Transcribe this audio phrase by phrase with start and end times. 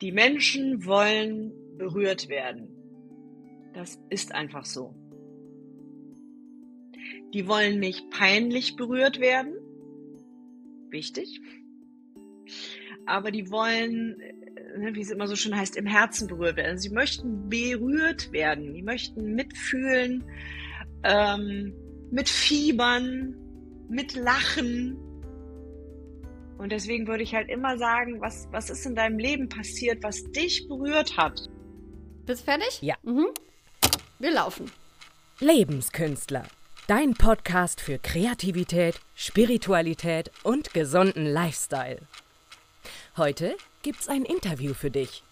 [0.00, 2.68] Die Menschen wollen berührt werden.
[3.74, 4.94] Das ist einfach so.
[7.34, 9.54] Die wollen nicht peinlich berührt werden.
[10.90, 11.40] Wichtig.
[13.06, 16.78] Aber die wollen, äh, wie es immer so schön heißt, im Herzen berührt werden.
[16.78, 18.74] Sie möchten berührt werden.
[18.74, 20.24] Die möchten mitfühlen,
[21.02, 21.74] ähm,
[22.10, 23.34] mitfiebern,
[23.88, 24.96] mitlachen,
[26.58, 30.24] und deswegen würde ich halt immer sagen, was, was ist in deinem Leben passiert, was
[30.32, 31.48] dich berührt hat?
[32.26, 32.82] Bist du fertig?
[32.82, 32.96] Ja.
[33.04, 33.28] Mhm.
[34.18, 34.70] Wir laufen.
[35.38, 36.44] Lebenskünstler.
[36.88, 42.00] Dein Podcast für Kreativität, Spiritualität und gesunden Lifestyle.
[43.16, 45.22] Heute gibt's ein Interview für dich.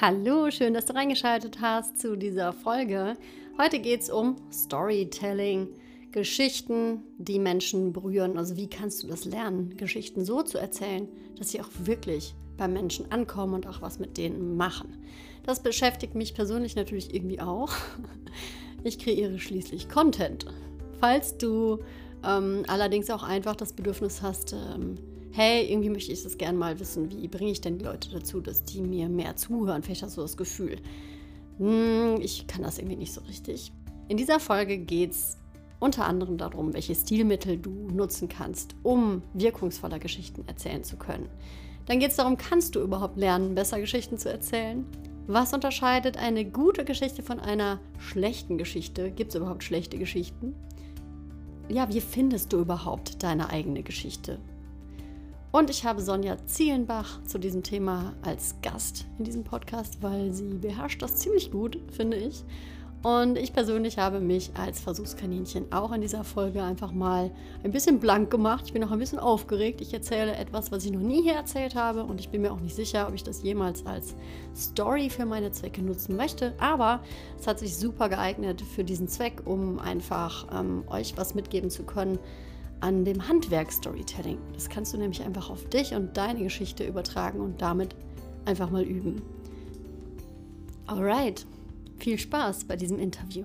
[0.00, 3.16] Hallo, schön, dass du reingeschaltet hast zu dieser Folge.
[3.56, 5.68] Heute geht's um Storytelling.
[6.12, 8.38] Geschichten, die Menschen berühren.
[8.38, 12.72] Also wie kannst du das lernen, Geschichten so zu erzählen, dass sie auch wirklich beim
[12.72, 14.96] Menschen ankommen und auch was mit denen machen.
[15.44, 17.72] Das beschäftigt mich persönlich natürlich irgendwie auch.
[18.84, 20.46] Ich kreiere schließlich Content.
[21.00, 21.80] Falls du
[22.24, 24.96] ähm, allerdings auch einfach das Bedürfnis hast, ähm,
[25.32, 28.40] hey, irgendwie möchte ich das gerne mal wissen, wie bringe ich denn die Leute dazu,
[28.40, 29.82] dass die mir mehr zuhören?
[29.82, 30.76] Vielleicht hast du das Gefühl,
[31.58, 33.72] hm, ich kann das irgendwie nicht so richtig.
[34.06, 35.38] In dieser Folge geht es
[35.80, 41.28] unter anderem darum, welche Stilmittel du nutzen kannst, um wirkungsvoller Geschichten erzählen zu können.
[41.86, 44.84] Dann geht es darum, kannst du überhaupt lernen, besser Geschichten zu erzählen?
[45.26, 49.10] Was unterscheidet eine gute Geschichte von einer schlechten Geschichte?
[49.10, 50.54] Gibt es überhaupt schlechte Geschichten?
[51.68, 54.38] Ja, wie findest du überhaupt deine eigene Geschichte?
[55.50, 60.54] Und ich habe Sonja Zielenbach zu diesem Thema als Gast in diesem Podcast, weil sie
[60.54, 62.44] beherrscht das ziemlich gut, finde ich.
[63.02, 67.30] Und ich persönlich habe mich als Versuchskaninchen auch in dieser Folge einfach mal
[67.62, 68.64] ein bisschen blank gemacht.
[68.66, 69.80] Ich bin noch ein bisschen aufgeregt.
[69.80, 72.58] Ich erzähle etwas, was ich noch nie hier erzählt habe und ich bin mir auch
[72.58, 74.16] nicht sicher, ob ich das jemals als
[74.56, 76.54] Story für meine Zwecke nutzen möchte.
[76.58, 77.00] Aber
[77.38, 81.84] es hat sich super geeignet für diesen Zweck, um einfach ähm, euch was mitgeben zu
[81.84, 82.18] können
[82.80, 84.38] an dem Handwerk Storytelling.
[84.54, 87.94] Das kannst du nämlich einfach auf dich und deine Geschichte übertragen und damit
[88.44, 89.22] einfach mal üben.
[90.86, 91.46] Alright.
[91.98, 93.44] Viel Spaß bei diesem Interview.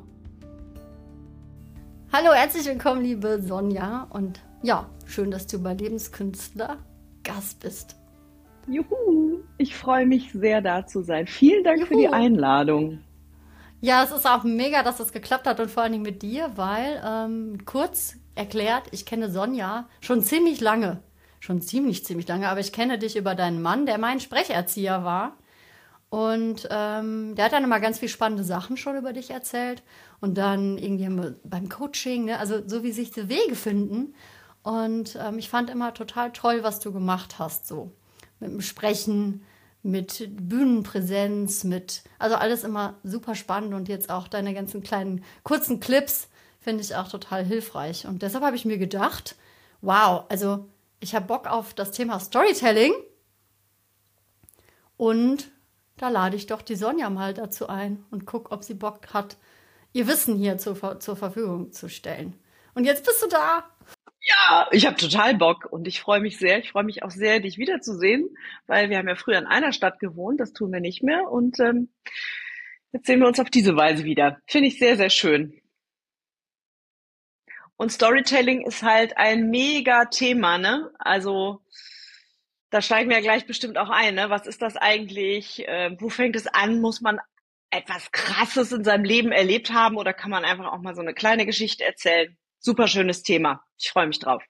[2.11, 4.07] Hallo, herzlich willkommen, liebe Sonja.
[4.11, 6.77] Und ja, schön, dass du bei Lebenskünstler
[7.23, 7.95] Gast bist.
[8.67, 11.25] Juhu, ich freue mich sehr, da zu sein.
[11.25, 11.87] Vielen Dank Juhu.
[11.87, 12.99] für die Einladung.
[13.81, 17.01] Ja, es ist auch mega, dass das geklappt hat und vor allem mit dir, weil
[17.03, 21.01] ähm, kurz erklärt, ich kenne Sonja schon ziemlich lange.
[21.39, 25.37] Schon ziemlich, ziemlich lange, aber ich kenne dich über deinen Mann, der mein Sprecherzieher war.
[26.13, 29.81] Und ähm, der hat dann immer ganz viel spannende Sachen schon über dich erzählt.
[30.21, 34.13] Und dann irgendwie haben wir beim Coaching, ne, also so wie sich die Wege finden.
[34.61, 37.93] Und ähm, ich fand immer total toll, was du gemacht hast, so
[38.39, 39.43] mit dem Sprechen,
[39.81, 45.79] mit Bühnenpräsenz, mit, also alles immer super spannend und jetzt auch deine ganzen kleinen kurzen
[45.79, 46.27] Clips
[46.59, 48.05] finde ich auch total hilfreich.
[48.05, 49.35] Und deshalb habe ich mir gedacht,
[49.81, 50.67] wow, also
[50.99, 52.93] ich habe Bock auf das Thema Storytelling
[54.95, 55.49] und
[55.97, 59.37] da lade ich doch die Sonja mal dazu ein und guck, ob sie Bock hat,
[59.93, 62.35] ihr Wissen hier zur, zur Verfügung zu stellen.
[62.73, 63.69] Und jetzt bist du da.
[64.21, 66.59] Ja, ich habe total Bock und ich freue mich sehr.
[66.59, 68.29] Ich freue mich auch sehr, dich wiederzusehen,
[68.67, 71.29] weil wir haben ja früher in einer Stadt gewohnt, das tun wir nicht mehr.
[71.29, 71.89] Und ähm,
[72.91, 74.39] jetzt sehen wir uns auf diese Weise wieder.
[74.47, 75.59] Finde ich sehr, sehr schön.
[77.75, 80.91] Und Storytelling ist halt ein mega Thema, ne?
[80.99, 81.61] Also
[82.73, 84.15] da steigen wir ja gleich bestimmt auch ein.
[84.15, 84.31] Ne?
[84.31, 85.67] Was ist das eigentlich?
[85.67, 86.81] Äh, wo fängt es an?
[86.81, 87.19] Muss man
[87.69, 91.13] etwas Krasses in seinem Leben erlebt haben oder kann man einfach auch mal so eine
[91.13, 92.35] kleine Geschichte erzählen?
[92.57, 93.63] Super schönes Thema.
[93.77, 94.43] Ich freue mich drauf.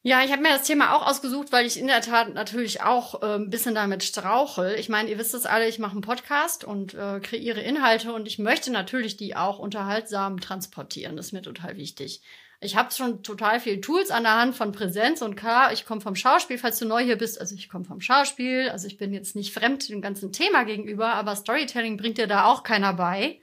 [0.00, 3.22] Ja, ich habe mir das Thema auch ausgesucht, weil ich in der Tat natürlich auch
[3.22, 4.74] äh, ein bisschen damit strauchel.
[4.78, 8.26] Ich meine, ihr wisst es alle, ich mache einen Podcast und äh, kreiere Inhalte und
[8.26, 11.16] ich möchte natürlich die auch unterhaltsam transportieren.
[11.16, 12.22] Das ist mir total wichtig.
[12.64, 16.00] Ich habe schon total viele Tools an der Hand von Präsenz und klar, ich komme
[16.00, 17.40] vom Schauspiel, falls du neu hier bist.
[17.40, 21.14] Also ich komme vom Schauspiel, also ich bin jetzt nicht fremd dem ganzen Thema gegenüber,
[21.14, 23.40] aber Storytelling bringt dir da auch keiner bei.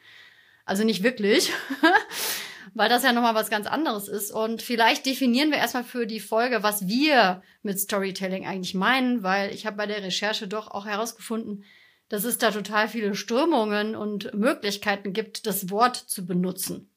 [0.64, 1.52] Also nicht wirklich,
[2.74, 4.32] weil das ja nochmal was ganz anderes ist.
[4.32, 9.54] Und vielleicht definieren wir erstmal für die Folge, was wir mit Storytelling eigentlich meinen, weil
[9.54, 11.66] ich habe bei der Recherche doch auch herausgefunden,
[12.08, 16.90] dass es da total viele Strömungen und Möglichkeiten gibt, das Wort zu benutzen.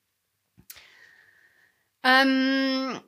[2.05, 3.01] Ähm,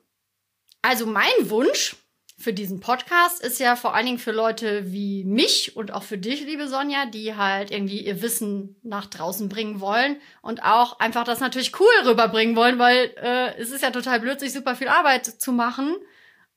[0.81, 1.95] also mein Wunsch
[2.37, 6.17] für diesen Podcast ist ja vor allen Dingen für Leute wie mich und auch für
[6.17, 11.23] dich, liebe Sonja, die halt irgendwie ihr Wissen nach draußen bringen wollen und auch einfach
[11.23, 14.89] das natürlich cool rüberbringen wollen, weil äh, es ist ja total blöd, sich super viel
[14.89, 15.95] Arbeit zu machen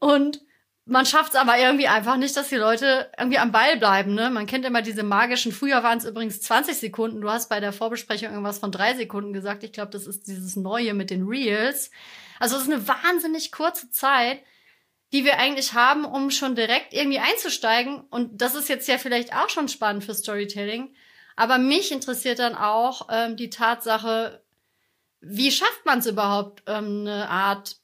[0.00, 0.40] und
[0.88, 4.14] man schafft es aber irgendwie einfach nicht, dass die Leute irgendwie am Ball bleiben.
[4.14, 4.30] Ne?
[4.30, 7.20] Man kennt immer diese magischen, früher waren es übrigens 20 Sekunden.
[7.20, 9.62] Du hast bei der Vorbesprechung irgendwas von drei Sekunden gesagt.
[9.64, 11.90] Ich glaube, das ist dieses Neue mit den Reels.
[12.38, 14.40] Also es ist eine wahnsinnig kurze Zeit,
[15.12, 18.00] die wir eigentlich haben, um schon direkt irgendwie einzusteigen.
[18.10, 20.94] Und das ist jetzt ja vielleicht auch schon spannend für Storytelling.
[21.36, 24.42] Aber mich interessiert dann auch ähm, die Tatsache,
[25.20, 27.76] wie schafft man es überhaupt, ähm, eine Art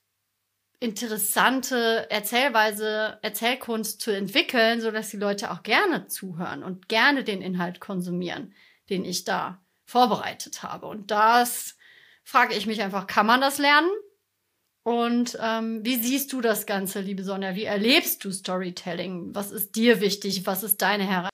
[0.81, 7.41] interessante Erzählweise, Erzählkunst zu entwickeln, so dass die Leute auch gerne zuhören und gerne den
[7.41, 8.55] Inhalt konsumieren,
[8.91, 10.87] den ich da vorbereitet habe.
[10.87, 11.77] Und das
[12.23, 13.91] frage ich mich einfach, kann man das lernen?
[14.85, 17.55] Und ähm, wie siehst du das Ganze, liebe Sonja?
[17.57, 19.35] Wie erlebst du Storytelling?
[19.35, 20.47] Was ist dir wichtig?
[20.47, 21.31] Was ist deine Herangehensweise?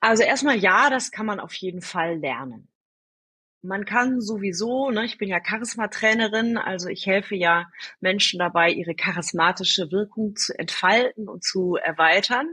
[0.00, 2.68] Also erstmal ja, das kann man auf jeden Fall lernen
[3.64, 7.66] man kann sowieso, ne, ich bin ja Charisma-Trainerin, also ich helfe ja
[8.00, 12.46] Menschen dabei, ihre charismatische Wirkung zu entfalten und zu erweitern.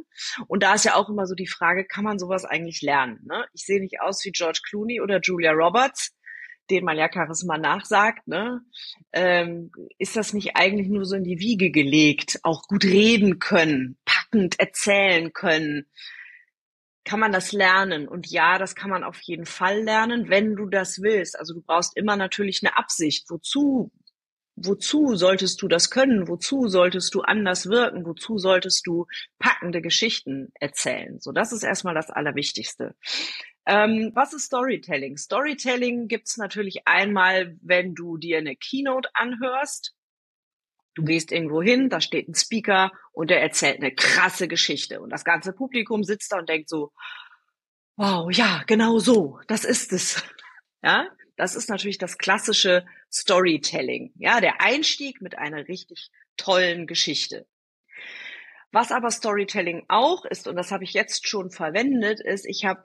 [0.47, 3.19] Und da ist ja auch immer so die Frage, kann man sowas eigentlich lernen?
[3.25, 3.45] Ne?
[3.53, 6.15] Ich sehe nicht aus wie George Clooney oder Julia Roberts,
[6.69, 8.27] denen man ja Charisma nachsagt.
[8.27, 8.61] Ne?
[9.11, 12.39] Ähm, ist das nicht eigentlich nur so in die Wiege gelegt?
[12.43, 15.85] Auch gut reden können, packend erzählen können,
[17.03, 18.07] kann man das lernen.
[18.07, 21.37] Und ja, das kann man auf jeden Fall lernen, wenn du das willst.
[21.37, 23.29] Also du brauchst immer natürlich eine Absicht.
[23.29, 23.91] Wozu?
[24.55, 26.27] Wozu solltest du das können?
[26.27, 28.05] Wozu solltest du anders wirken?
[28.05, 29.07] Wozu solltest du
[29.39, 31.19] packende Geschichten erzählen?
[31.19, 32.93] So, das ist erstmal das Allerwichtigste.
[33.71, 35.17] Ähm, was ist Storytelling?
[35.17, 39.95] Storytelling gibt's natürlich einmal, wenn du dir eine Keynote anhörst
[40.93, 44.99] Du gehst irgendwo hin, da steht ein Speaker und der erzählt eine krasse Geschichte.
[44.99, 46.91] Und das ganze Publikum sitzt da und denkt so,
[47.95, 50.23] wow, ja, genau so, das ist es.
[50.83, 54.11] Ja, das ist natürlich das klassische Storytelling.
[54.15, 57.45] Ja, der Einstieg mit einer richtig tollen Geschichte.
[58.71, 62.81] Was aber Storytelling auch ist, und das habe ich jetzt schon verwendet, ist, ich habe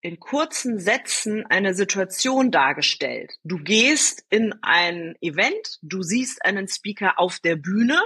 [0.00, 3.34] in kurzen Sätzen eine Situation dargestellt.
[3.42, 8.00] Du gehst in ein Event, du siehst einen Speaker auf der Bühne,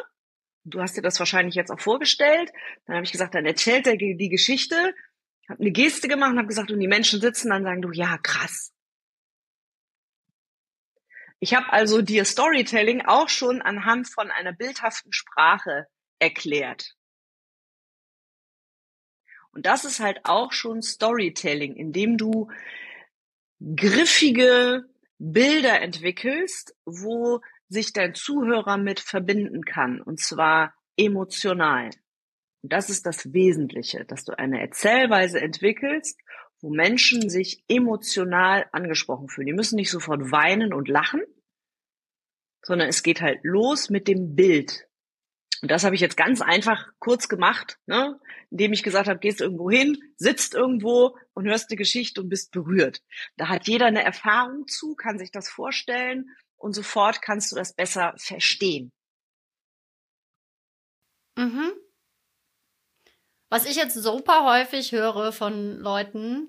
[0.65, 2.51] du hast dir das wahrscheinlich jetzt auch vorgestellt,
[2.87, 4.95] dann habe ich gesagt, dann erzählt er die Geschichte,
[5.49, 8.17] habe eine Geste gemacht und habe gesagt, und die Menschen sitzen, dann sagen du, ja,
[8.19, 8.73] krass.
[11.41, 15.89] Ich habe also dir Storytelling auch schon anhand von einer bildhaften Sprache
[16.21, 16.95] erklärt.
[19.53, 22.49] Und das ist halt auch schon Storytelling, indem du
[23.77, 24.85] griffige
[25.19, 31.91] Bilder entwickelst, wo sich dein Zuhörer mit verbinden kann, und zwar emotional.
[32.63, 36.19] Und das ist das Wesentliche, dass du eine Erzählweise entwickelst,
[36.61, 39.49] wo Menschen sich emotional angesprochen fühlen.
[39.49, 41.23] Die müssen nicht sofort weinen und lachen,
[42.65, 44.89] sondern es geht halt los mit dem Bild.
[45.63, 48.21] Und das habe ich jetzt ganz einfach kurz gemacht, ne?
[48.51, 52.51] indem ich gesagt habe, gehst irgendwo hin, sitzt irgendwo und hörst eine Geschichte und bist
[52.51, 53.01] berührt.
[53.37, 57.75] Da hat jeder eine Erfahrung zu, kann sich das vorstellen und sofort kannst du das
[57.75, 58.91] besser verstehen.
[61.37, 61.73] Mhm.
[63.49, 66.49] Was ich jetzt super häufig höre von Leuten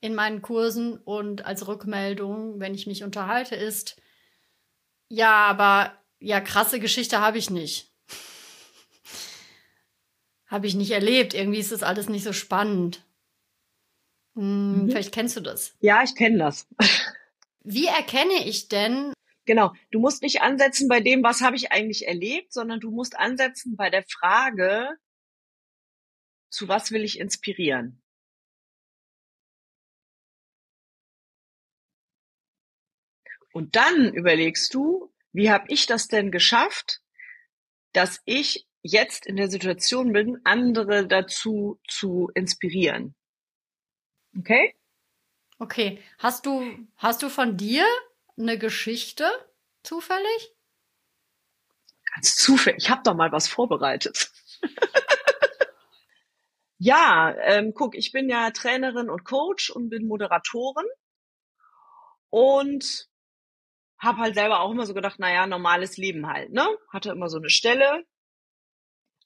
[0.00, 3.98] in meinen Kursen und als Rückmeldung, wenn ich mich unterhalte, ist,
[5.08, 7.93] ja, aber ja, krasse Geschichte habe ich nicht
[10.54, 11.34] habe ich nicht erlebt.
[11.34, 13.04] Irgendwie ist das alles nicht so spannend.
[14.36, 14.88] Hm, mhm.
[14.88, 15.74] Vielleicht kennst du das.
[15.80, 16.68] Ja, ich kenne das.
[17.64, 19.12] Wie erkenne ich denn?
[19.46, 23.18] Genau, du musst nicht ansetzen bei dem, was habe ich eigentlich erlebt, sondern du musst
[23.18, 24.90] ansetzen bei der Frage,
[26.50, 28.00] zu was will ich inspirieren?
[33.52, 37.00] Und dann überlegst du, wie habe ich das denn geschafft,
[37.92, 43.16] dass ich jetzt in der Situation bin, andere dazu zu inspirieren.
[44.38, 44.74] Okay?
[45.58, 46.02] Okay.
[46.18, 46.62] Hast du,
[46.96, 47.86] hast du von dir
[48.36, 49.24] eine Geschichte
[49.82, 50.52] zufällig?
[52.14, 52.82] Ganz zufällig.
[52.82, 54.30] Ich habe doch mal was vorbereitet.
[56.78, 60.86] ja, ähm, guck, ich bin ja Trainerin und Coach und bin Moderatorin
[62.28, 63.08] und
[63.96, 66.66] habe halt selber auch immer so gedacht, naja, normales Leben halt, ne?
[66.92, 68.04] Hatte immer so eine Stelle,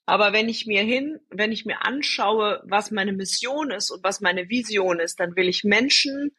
[0.09, 4.21] aber wenn ich mir hin, wenn ich mir anschaue, was meine Mission ist und was
[4.21, 6.31] meine Vision ist, dann will ich Menschen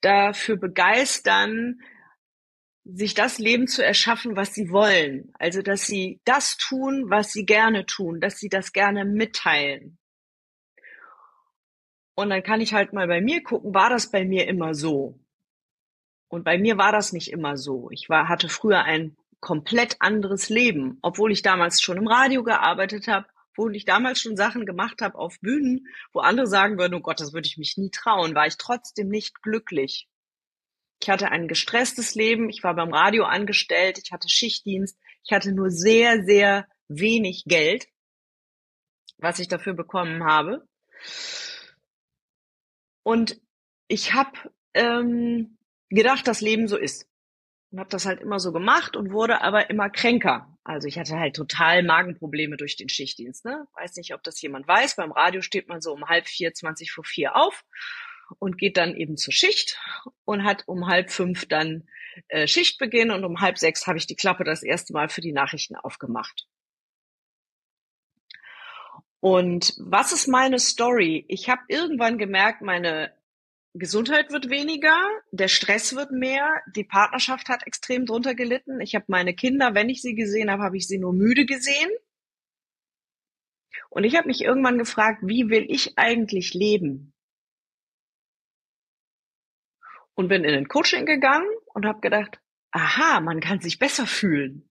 [0.00, 1.80] dafür begeistern,
[2.84, 5.32] sich das Leben zu erschaffen, was sie wollen.
[5.34, 9.98] Also, dass sie das tun, was sie gerne tun, dass sie das gerne mitteilen.
[12.16, 15.20] Und dann kann ich halt mal bei mir gucken, war das bei mir immer so?
[16.28, 17.88] Und bei mir war das nicht immer so.
[17.92, 23.08] Ich war, hatte früher ein komplett anderes Leben, obwohl ich damals schon im Radio gearbeitet
[23.08, 27.00] habe, obwohl ich damals schon Sachen gemacht habe auf Bühnen, wo andere sagen würden, oh
[27.00, 30.08] Gott, das würde ich mich nie trauen, war ich trotzdem nicht glücklich.
[31.00, 35.52] Ich hatte ein gestresstes Leben, ich war beim Radio angestellt, ich hatte Schichtdienst, ich hatte
[35.52, 37.86] nur sehr, sehr wenig Geld,
[39.18, 40.66] was ich dafür bekommen habe.
[43.02, 43.40] Und
[43.88, 44.32] ich habe
[44.74, 45.58] ähm,
[45.90, 47.08] gedacht, das Leben so ist.
[47.76, 50.48] Und habe das halt immer so gemacht und wurde aber immer kränker.
[50.64, 53.44] Also ich hatte halt total Magenprobleme durch den Schichtdienst.
[53.44, 53.66] Ne?
[53.74, 54.96] Weiß nicht, ob das jemand weiß.
[54.96, 57.66] Beim Radio steht man so um halb vier, zwanzig vor vier auf
[58.38, 59.78] und geht dann eben zur Schicht
[60.24, 61.86] und hat um halb fünf dann
[62.28, 65.32] äh, Schichtbeginn und um halb sechs habe ich die Klappe das erste Mal für die
[65.32, 66.46] Nachrichten aufgemacht.
[69.20, 71.26] Und was ist meine Story?
[71.28, 73.12] Ich habe irgendwann gemerkt, meine
[73.78, 74.96] Gesundheit wird weniger,
[75.32, 78.80] der Stress wird mehr, die Partnerschaft hat extrem drunter gelitten.
[78.80, 81.90] Ich habe meine Kinder, wenn ich sie gesehen habe, habe ich sie nur müde gesehen.
[83.90, 87.12] Und ich habe mich irgendwann gefragt, wie will ich eigentlich leben?
[90.14, 92.40] Und bin in ein Coaching gegangen und habe gedacht,
[92.70, 94.68] aha, man kann sich besser fühlen.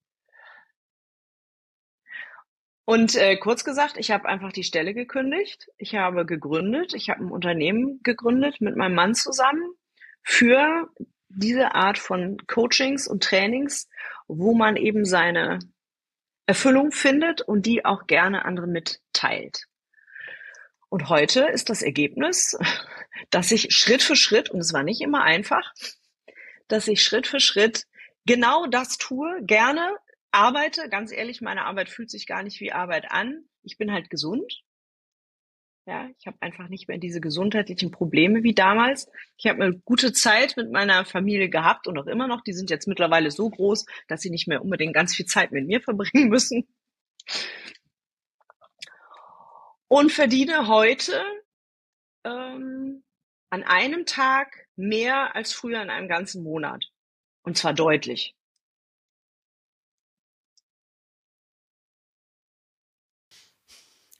[2.85, 5.67] Und äh, kurz gesagt, ich habe einfach die Stelle gekündigt.
[5.77, 6.93] Ich habe gegründet.
[6.93, 9.73] Ich habe ein Unternehmen gegründet mit meinem Mann zusammen
[10.21, 10.89] für
[11.29, 13.89] diese Art von Coachings und Trainings,
[14.27, 15.59] wo man eben seine
[16.45, 19.65] Erfüllung findet und die auch gerne anderen mitteilt.
[20.89, 22.57] Und heute ist das Ergebnis,
[23.31, 25.73] dass ich Schritt für Schritt, und es war nicht immer einfach,
[26.67, 27.85] dass ich Schritt für Schritt
[28.25, 29.97] genau das tue, gerne
[30.35, 33.45] arbeite, ganz ehrlich, meine Arbeit fühlt sich gar nicht wie Arbeit an.
[33.63, 34.61] Ich bin halt gesund.
[35.87, 39.07] Ja, ich habe einfach nicht mehr diese gesundheitlichen Probleme wie damals.
[39.37, 42.41] Ich habe eine gute Zeit mit meiner Familie gehabt und auch immer noch.
[42.41, 45.67] Die sind jetzt mittlerweile so groß, dass sie nicht mehr unbedingt ganz viel Zeit mit
[45.67, 46.67] mir verbringen müssen.
[49.87, 51.23] Und verdiene heute
[52.23, 53.03] ähm,
[53.51, 56.83] an einem Tag mehr als früher in einem ganzen Monat.
[57.43, 58.35] Und zwar deutlich.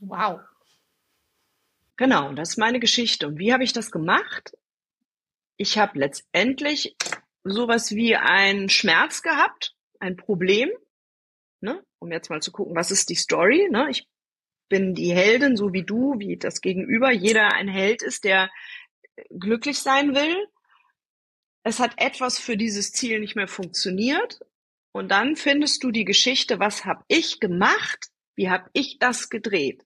[0.08, 0.42] Wow.
[1.98, 3.28] Genau, das ist meine Geschichte.
[3.28, 4.56] Und wie habe ich das gemacht?
[5.58, 6.96] Ich habe letztendlich
[7.44, 10.70] sowas wie einen Schmerz gehabt, ein Problem,
[11.62, 11.84] ne?
[12.00, 13.68] um jetzt mal zu gucken, was ist die Story.
[13.72, 13.88] Ne?
[13.90, 14.08] Ich
[14.68, 17.12] bin die Heldin, so wie du, wie das Gegenüber.
[17.12, 18.50] Jeder ein Held ist, der
[19.30, 20.48] glücklich sein will.
[21.64, 24.40] Es hat etwas für dieses Ziel nicht mehr funktioniert.
[24.92, 29.85] Und dann findest du die Geschichte, was habe ich gemacht, wie habe ich das gedreht?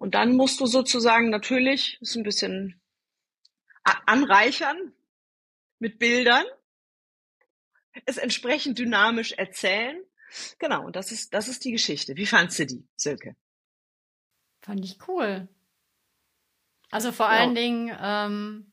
[0.00, 2.80] Und dann musst du sozusagen natürlich, ist ein bisschen
[3.84, 4.94] anreichern
[5.78, 6.46] mit Bildern,
[8.06, 10.02] es entsprechend dynamisch erzählen.
[10.58, 12.16] Genau, und das ist, das ist die Geschichte.
[12.16, 13.36] Wie fandst du die, Silke?
[14.62, 15.48] Fand ich cool.
[16.90, 17.32] Also vor ja.
[17.32, 18.72] allen Dingen ähm,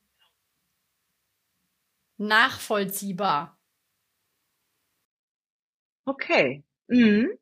[2.16, 3.60] nachvollziehbar.
[6.06, 6.64] Okay.
[6.86, 7.38] Mhm.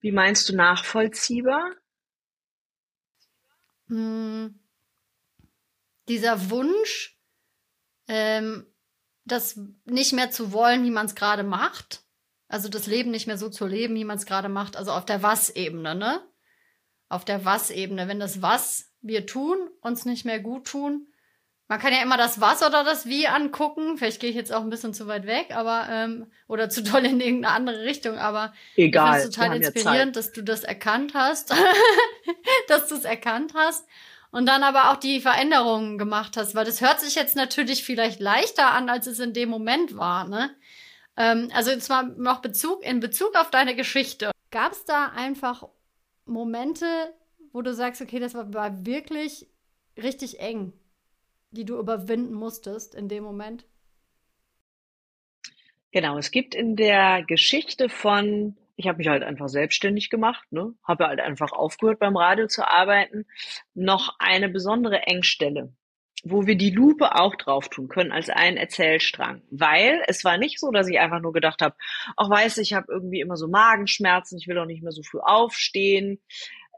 [0.00, 1.76] Wie meinst du nachvollziehbar?
[3.92, 4.58] Hm.
[6.08, 7.20] Dieser Wunsch,
[8.08, 8.66] ähm,
[9.26, 12.02] das nicht mehr zu wollen, wie man es gerade macht.
[12.48, 14.76] Also das Leben nicht mehr so zu leben, wie man es gerade macht.
[14.76, 16.26] Also auf der Was-Ebene, ne?
[17.10, 18.08] Auf der Was-Ebene.
[18.08, 21.11] Wenn das Was wir tun, uns nicht mehr gut tun,
[21.72, 23.96] man kann ja immer das Was oder das Wie angucken.
[23.96, 27.02] Vielleicht gehe ich jetzt auch ein bisschen zu weit weg, aber ähm, oder zu doll
[27.06, 28.18] in irgendeine andere Richtung.
[28.18, 31.50] Aber Egal, ich finde es total inspirierend, dass du das erkannt hast,
[32.68, 33.88] dass du es erkannt hast
[34.32, 38.20] und dann aber auch die Veränderungen gemacht hast, weil das hört sich jetzt natürlich vielleicht
[38.20, 40.28] leichter an, als es in dem Moment war.
[40.28, 40.54] Ne?
[41.16, 44.30] Ähm, also jetzt mal noch Bezug in Bezug auf deine Geschichte.
[44.50, 45.66] Gab es da einfach
[46.26, 46.84] Momente,
[47.50, 49.46] wo du sagst, okay, das war, war wirklich
[49.96, 50.74] richtig eng?
[51.52, 53.66] Die du überwinden musstest in dem Moment?
[55.92, 60.74] Genau, es gibt in der Geschichte von, ich habe mich halt einfach selbstständig gemacht, ne,
[60.82, 63.26] habe halt einfach aufgehört beim Radio zu arbeiten,
[63.74, 65.74] noch eine besondere Engstelle,
[66.24, 70.58] wo wir die Lupe auch drauf tun können als einen Erzählstrang, weil es war nicht
[70.58, 71.76] so, dass ich einfach nur gedacht habe,
[72.16, 75.02] ach weißt du, ich habe irgendwie immer so Magenschmerzen, ich will auch nicht mehr so
[75.02, 76.22] früh aufstehen.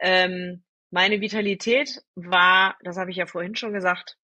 [0.01, 4.19] Ähm, meine Vitalität war, das habe ich ja vorhin schon gesagt,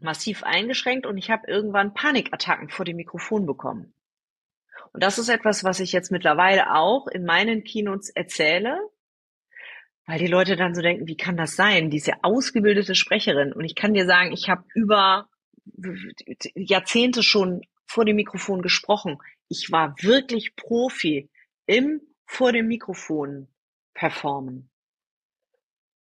[0.00, 3.92] massiv eingeschränkt und ich habe irgendwann Panikattacken vor dem Mikrofon bekommen.
[4.92, 8.78] Und das ist etwas, was ich jetzt mittlerweile auch in meinen Keynotes erzähle,
[10.06, 11.90] weil die Leute dann so denken, wie kann das sein?
[11.90, 13.52] Diese ausgebildete Sprecherin.
[13.52, 15.28] Und ich kann dir sagen, ich habe über
[16.54, 19.18] Jahrzehnte schon vor dem Mikrofon gesprochen.
[19.48, 21.30] Ich war wirklich Profi
[21.66, 23.48] im vor dem Mikrofon
[23.94, 24.70] performen.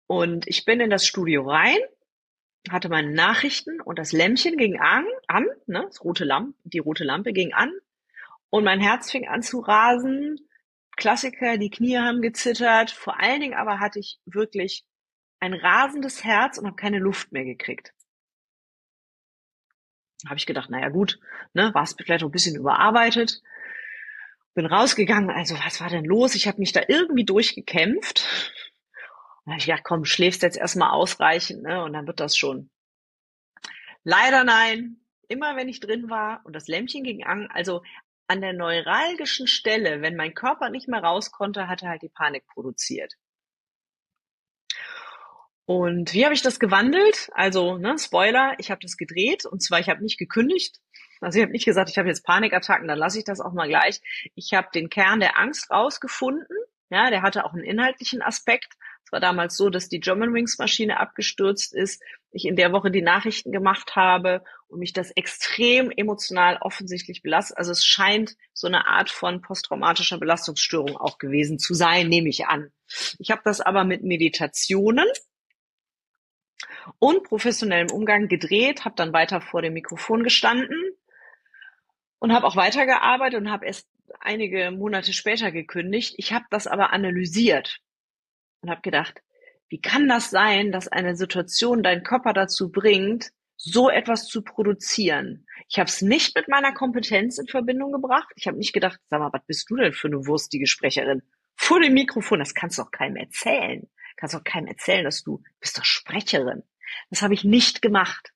[0.07, 1.79] Und ich bin in das Studio rein,
[2.69, 7.05] hatte meine Nachrichten und das Lämpchen ging an, an ne, das rote Lampe, die rote
[7.05, 7.73] Lampe ging an
[8.51, 10.39] und mein Herz fing an zu rasen.
[10.97, 12.91] Klassiker, die Knie haben gezittert.
[12.91, 14.85] Vor allen Dingen aber hatte ich wirklich
[15.39, 17.95] ein rasendes Herz und habe keine Luft mehr gekriegt.
[20.27, 21.19] Habe ich gedacht, naja gut,
[21.55, 23.41] ne, war es vielleicht auch ein bisschen überarbeitet.
[24.53, 26.35] Bin rausgegangen, also was war denn los?
[26.35, 28.29] Ich habe mich da irgendwie durchgekämpft.
[29.51, 31.83] Und ich gedacht, komm, schläfst jetzt erstmal ausreichend, ne?
[31.83, 32.71] Und dann wird das schon.
[34.05, 34.97] Leider nein.
[35.27, 37.83] Immer wenn ich drin war und das Lämpchen ging an, also
[38.27, 42.09] an der neuralgischen Stelle, wenn mein Körper nicht mehr raus konnte, hat er halt die
[42.09, 43.15] Panik produziert.
[45.67, 47.31] Und wie habe ich das gewandelt?
[47.33, 50.81] Also, ne, Spoiler, ich habe das gedreht und zwar, ich habe nicht gekündigt.
[51.21, 53.69] Also ich habe nicht gesagt, ich habe jetzt Panikattacken, dann lasse ich das auch mal
[53.69, 54.01] gleich.
[54.35, 56.57] Ich habe den Kern der Angst rausgefunden.
[56.89, 58.75] Ja, der hatte auch einen inhaltlichen Aspekt.
[59.11, 62.01] Es war damals so, dass die German Wings Maschine abgestürzt ist,
[62.31, 67.59] ich in der Woche die Nachrichten gemacht habe und mich das extrem emotional offensichtlich belastet.
[67.59, 72.47] Also es scheint so eine Art von posttraumatischer Belastungsstörung auch gewesen zu sein, nehme ich
[72.47, 72.71] an.
[73.19, 75.09] Ich habe das aber mit Meditationen
[77.01, 80.79] und professionellem Umgang gedreht, habe dann weiter vor dem Mikrofon gestanden
[82.21, 83.89] und habe auch weitergearbeitet und habe erst
[84.21, 86.15] einige Monate später gekündigt.
[86.17, 87.81] Ich habe das aber analysiert
[88.63, 89.23] und habe gedacht,
[89.69, 95.47] wie kann das sein, dass eine Situation deinen Körper dazu bringt, so etwas zu produzieren?
[95.69, 98.33] Ich habe es nicht mit meiner Kompetenz in Verbindung gebracht.
[98.35, 101.23] Ich habe nicht gedacht, sag mal, was bist du denn für eine wurstige Sprecherin?
[101.57, 103.89] Vor dem Mikrofon, das kannst du doch keinem erzählen.
[104.17, 106.63] Kannst doch keinem erzählen, dass du bist doch Sprecherin.
[107.11, 108.33] Das habe ich nicht gemacht.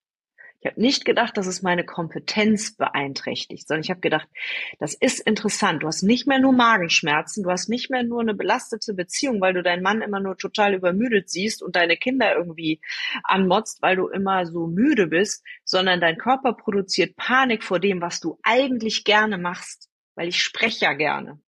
[0.65, 4.27] Ich habe nicht gedacht, dass es meine Kompetenz beeinträchtigt, sondern ich habe gedacht,
[4.79, 5.83] das ist interessant.
[5.83, 9.53] Du hast nicht mehr nur Magenschmerzen, du hast nicht mehr nur eine belastete Beziehung, weil
[9.53, 12.81] du deinen Mann immer nur total übermüdet siehst und deine Kinder irgendwie
[13.25, 18.21] anmotzt, weil du immer so müde bist, sondern dein Körper produziert Panik vor dem, was
[18.21, 21.44] du eigentlich gerne machst, weil ich spreche ja gerne.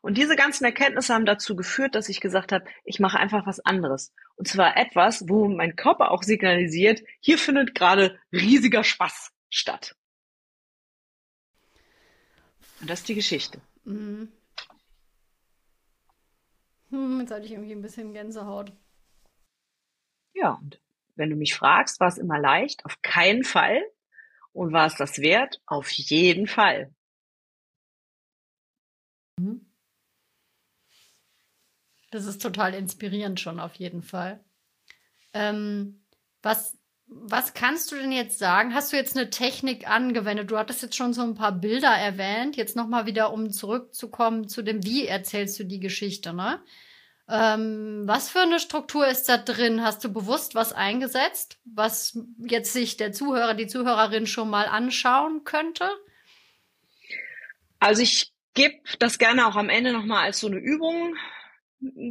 [0.00, 3.60] Und diese ganzen Erkenntnisse haben dazu geführt, dass ich gesagt habe, ich mache einfach was
[3.60, 4.12] anderes.
[4.36, 9.96] Und zwar etwas, wo mein Körper auch signalisiert, hier findet gerade riesiger Spaß statt.
[12.80, 13.60] Und das ist die Geschichte.
[13.84, 14.32] Mhm.
[16.90, 18.72] Hm, jetzt hatte ich irgendwie ein bisschen Gänsehaut.
[20.34, 20.80] Ja, und
[21.16, 22.84] wenn du mich fragst, war es immer leicht?
[22.84, 23.82] Auf keinen Fall.
[24.52, 25.60] Und war es das wert?
[25.66, 26.92] Auf jeden Fall.
[29.38, 29.66] Mhm.
[32.10, 34.40] Das ist total inspirierend schon auf jeden Fall.
[35.32, 36.02] Ähm,
[36.42, 38.74] was, was kannst du denn jetzt sagen?
[38.74, 40.50] Hast du jetzt eine Technik angewendet?
[40.50, 42.56] Du hattest jetzt schon so ein paar Bilder erwähnt.
[42.56, 46.60] Jetzt nochmal wieder, um zurückzukommen zu dem, wie erzählst du die Geschichte, ne?
[47.28, 49.84] Ähm, was für eine Struktur ist da drin?
[49.84, 55.44] Hast du bewusst was eingesetzt, was jetzt sich der Zuhörer, die Zuhörerin schon mal anschauen
[55.44, 55.88] könnte?
[57.78, 61.16] Also ich gebe das gerne auch am Ende nochmal als so eine Übung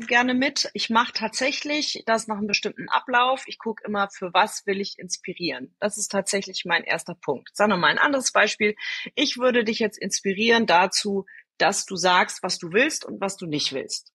[0.08, 0.69] gerne mit.
[0.73, 3.43] Ich mache tatsächlich das nach einem bestimmten Ablauf.
[3.45, 5.75] Ich gucke immer, für was will ich inspirieren.
[5.80, 7.49] Das ist tatsächlich mein erster Punkt.
[7.54, 8.75] Sag noch mal ein anderes Beispiel.
[9.15, 11.25] Ich würde dich jetzt inspirieren dazu,
[11.58, 14.12] dass du sagst, was du willst und was du nicht willst.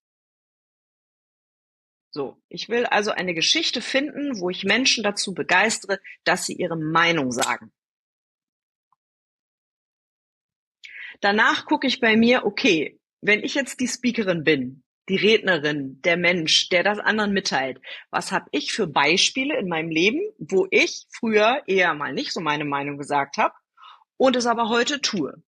[2.10, 6.76] So, ich will also eine Geschichte finden, wo ich Menschen dazu begeistere, dass sie ihre
[6.76, 7.72] Meinung sagen.
[11.24, 16.18] Danach gucke ich bei mir, okay, wenn ich jetzt die Speakerin bin, die Rednerin, der
[16.18, 17.80] Mensch, der das anderen mitteilt.
[18.10, 22.42] Was habe ich für Beispiele in meinem Leben, wo ich früher eher mal nicht so
[22.42, 23.54] meine Meinung gesagt habe
[24.18, 25.42] und es aber heute tue?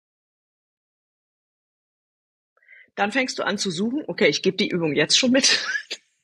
[2.95, 4.05] Dann fängst du an zu suchen.
[4.07, 5.67] Okay, ich gebe die Übung jetzt schon mit.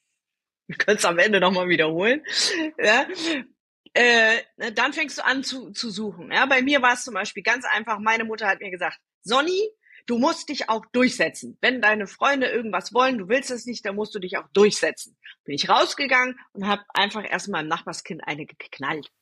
[0.67, 2.23] Wir können es am Ende nochmal wiederholen.
[2.77, 3.09] Ja.
[3.95, 4.43] Äh,
[4.75, 6.31] dann fängst du an zu, zu suchen.
[6.31, 7.99] Ja, bei mir war es zum Beispiel ganz einfach.
[7.99, 9.71] Meine Mutter hat mir gesagt, Sonny,
[10.07, 11.59] du musst dich auch durchsetzen.
[11.61, 15.17] Wenn deine Freunde irgendwas wollen, du willst es nicht, dann musst du dich auch durchsetzen.
[15.45, 19.12] Bin ich rausgegangen und habe einfach erst mal im Nachbarskind eine geknallt.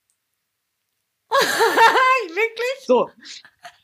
[1.31, 2.87] Wirklich?
[2.87, 3.11] So.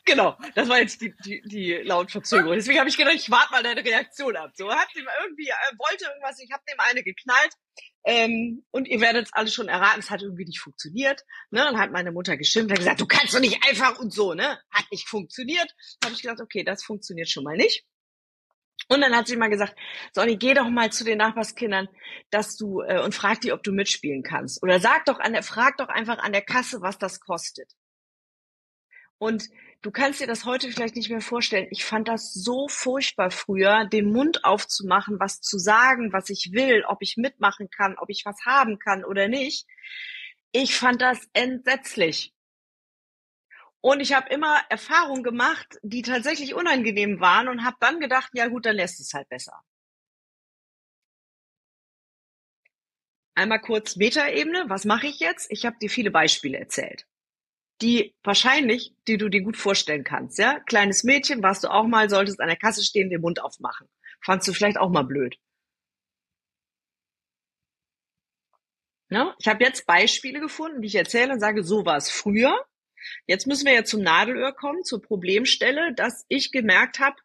[0.05, 2.55] Genau, das war jetzt die, die, die Lautverzögerung.
[2.57, 4.51] Deswegen habe ich gedacht, ich warte mal deine Reaktion ab.
[4.55, 7.53] So, hat dem irgendwie, äh, wollte irgendwas, ich habe dem eine geknallt.
[8.05, 11.23] Ähm, und ihr werdet es alle schon erraten, es hat irgendwie nicht funktioniert.
[11.51, 11.61] Ne?
[11.61, 14.59] Dann hat meine Mutter geschimpft, hat gesagt, du kannst doch nicht einfach und so, ne?
[14.73, 15.73] Hat nicht funktioniert.
[16.01, 17.85] Dann habe ich gedacht, okay, das funktioniert schon mal nicht.
[18.89, 19.77] Und dann hat sie mal gesagt,
[20.13, 21.89] Sonny, geh doch mal zu den Nachbarskindern,
[22.31, 24.61] dass du äh, und frag die, ob du mitspielen kannst.
[24.65, 27.71] Oder sag doch an der, frag doch einfach an der Kasse, was das kostet.
[29.19, 29.49] Und
[29.83, 31.67] du kannst dir das heute vielleicht nicht mehr vorstellen.
[31.71, 36.85] Ich fand das so furchtbar früher, den Mund aufzumachen, was zu sagen, was ich will,
[36.87, 39.67] ob ich mitmachen kann, ob ich was haben kann oder nicht.
[40.53, 42.33] Ich fand das entsetzlich.
[43.81, 48.47] Und ich habe immer Erfahrungen gemacht, die tatsächlich unangenehm waren und habe dann gedacht, ja
[48.47, 49.61] gut, dann lässt es halt besser.
[53.35, 54.67] Einmal kurz Metaebene.
[54.69, 55.51] Was mache ich jetzt?
[55.51, 57.07] Ich habe dir viele Beispiele erzählt
[57.83, 60.61] die wahrscheinlich, die du dir gut vorstellen kannst, ja?
[60.61, 63.89] Kleines Mädchen, warst du auch mal, solltest an der Kasse stehen, den Mund aufmachen.
[64.25, 65.37] Fandst du vielleicht auch mal blöd.
[69.09, 69.35] Ne?
[69.39, 72.65] Ich habe jetzt Beispiele gefunden, die ich erzähle und sage, so war es früher.
[73.27, 77.17] Jetzt müssen wir ja zum Nadelöhr kommen, zur Problemstelle, dass ich gemerkt habe,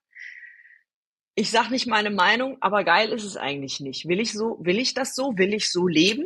[1.36, 4.08] ich sag nicht meine Meinung, aber geil ist es eigentlich nicht.
[4.08, 5.38] Will ich so, will ich das so?
[5.38, 6.26] Will ich so leben?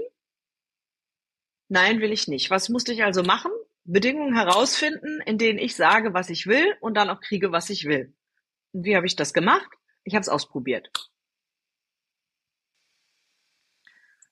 [1.67, 2.49] Nein, will ich nicht.
[2.49, 3.51] Was musste ich also machen?
[3.83, 7.85] Bedingungen herausfinden, in denen ich sage, was ich will und dann auch kriege, was ich
[7.85, 8.15] will.
[8.73, 9.69] Und wie habe ich das gemacht?
[10.03, 10.91] Ich habe es ausprobiert.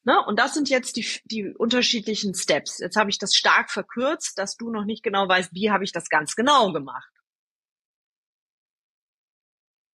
[0.03, 0.23] Ne?
[0.25, 2.79] Und das sind jetzt die, die unterschiedlichen Steps.
[2.79, 5.91] Jetzt habe ich das stark verkürzt, dass du noch nicht genau weißt, wie habe ich
[5.91, 7.11] das ganz genau gemacht.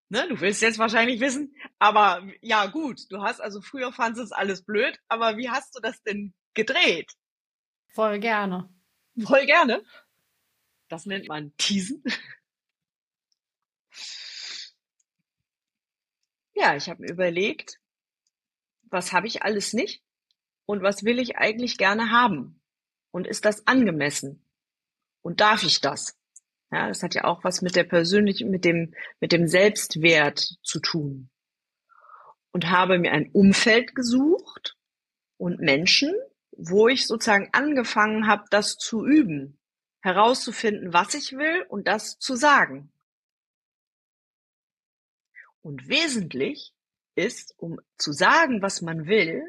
[0.08, 0.26] Ne?
[0.28, 4.64] Du willst jetzt wahrscheinlich wissen, aber ja gut, du hast also früher fandest es alles
[4.64, 7.12] blöd, aber wie hast du das denn gedreht?
[7.94, 8.68] Voll gerne.
[9.18, 9.82] Voll gerne.
[10.88, 12.02] Das nennt man Teasen.
[16.54, 17.80] Ja, ich habe mir überlegt,
[18.90, 20.02] was habe ich alles nicht
[20.66, 22.60] und was will ich eigentlich gerne haben?
[23.12, 24.44] Und ist das angemessen?
[25.22, 26.18] Und darf ich das?
[26.70, 30.80] Ja, das hat ja auch was mit der persönlichen, mit dem, mit dem Selbstwert zu
[30.80, 31.30] tun.
[32.52, 34.76] Und habe mir ein Umfeld gesucht
[35.36, 36.14] und Menschen,
[36.62, 39.58] wo ich sozusagen angefangen habe, das zu üben,
[40.02, 42.92] herauszufinden, was ich will und das zu sagen.
[45.62, 46.72] Und wesentlich
[47.14, 49.42] ist, um zu sagen, was man will,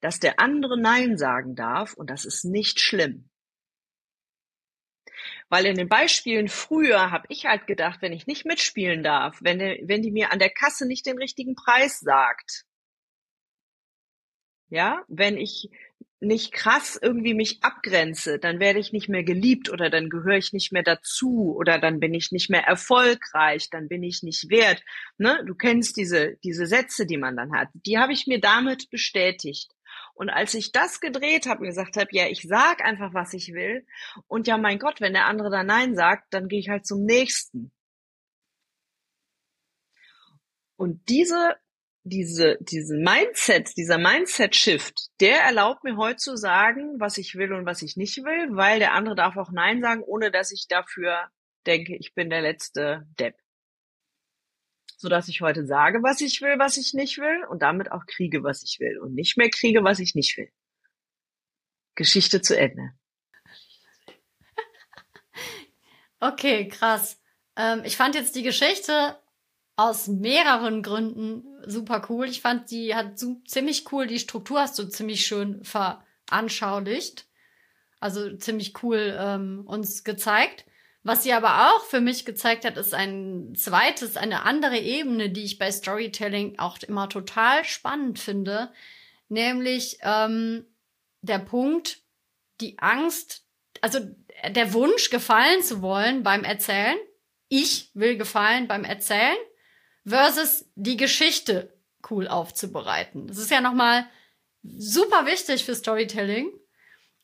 [0.00, 3.28] dass der andere Nein sagen darf und das ist nicht schlimm.
[5.48, 9.58] Weil in den Beispielen früher habe ich halt gedacht, wenn ich nicht mitspielen darf, wenn,
[9.58, 12.64] wenn die mir an der Kasse nicht den richtigen Preis sagt,
[14.68, 15.68] ja, wenn ich
[16.20, 20.52] nicht krass irgendwie mich abgrenze, dann werde ich nicht mehr geliebt oder dann gehöre ich
[20.52, 24.82] nicht mehr dazu oder dann bin ich nicht mehr erfolgreich, dann bin ich nicht wert.
[25.16, 25.42] Ne?
[25.46, 27.68] Du kennst diese, diese Sätze, die man dann hat.
[27.72, 29.72] Die habe ich mir damit bestätigt.
[30.14, 33.54] Und als ich das gedreht habe und gesagt habe, ja, ich sag einfach, was ich
[33.54, 33.86] will.
[34.26, 37.04] Und ja, mein Gott, wenn der andere da Nein sagt, dann gehe ich halt zum
[37.04, 37.72] nächsten.
[40.76, 41.56] Und diese
[42.02, 47.66] diese, diesen Mindset, dieser Mindset-Shift, der erlaubt mir heute zu sagen, was ich will und
[47.66, 51.28] was ich nicht will, weil der andere darf auch Nein sagen, ohne dass ich dafür
[51.66, 53.36] denke, ich bin der letzte Depp.
[54.96, 58.06] So dass ich heute sage, was ich will, was ich nicht will und damit auch
[58.06, 60.50] kriege, was ich will und nicht mehr kriege, was ich nicht will.
[61.94, 62.92] Geschichte zu Ende.
[66.22, 67.18] Okay, krass.
[67.56, 69.18] Ähm, ich fand jetzt die Geschichte
[69.80, 72.28] aus mehreren Gründen super cool.
[72.28, 77.24] Ich fand, die hat so, ziemlich cool, die Struktur hast du ziemlich schön veranschaulicht.
[77.98, 80.66] Also ziemlich cool ähm, uns gezeigt.
[81.02, 85.44] Was sie aber auch für mich gezeigt hat, ist ein zweites, eine andere Ebene, die
[85.44, 88.70] ich bei Storytelling auch immer total spannend finde.
[89.30, 90.66] Nämlich ähm,
[91.22, 92.02] der Punkt,
[92.60, 93.46] die Angst,
[93.80, 94.00] also
[94.46, 96.98] der Wunsch, gefallen zu wollen beim Erzählen.
[97.48, 99.38] Ich will gefallen beim Erzählen
[100.06, 101.72] versus die Geschichte
[102.10, 103.26] cool aufzubereiten.
[103.26, 104.06] Das ist ja nochmal
[104.62, 106.50] super wichtig für Storytelling.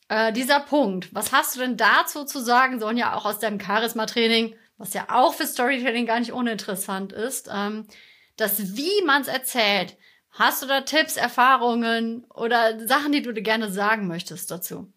[0.09, 1.12] Äh, dieser Punkt.
[1.15, 2.79] Was hast du denn dazu zu sagen?
[2.79, 7.87] Sonja, auch aus deinem Charisma-Training, was ja auch für Storytelling gar nicht uninteressant ist, ähm,
[8.37, 9.97] das wie man es erzählt.
[10.31, 14.93] Hast du da Tipps, Erfahrungen oder Sachen, die du dir gerne sagen möchtest dazu?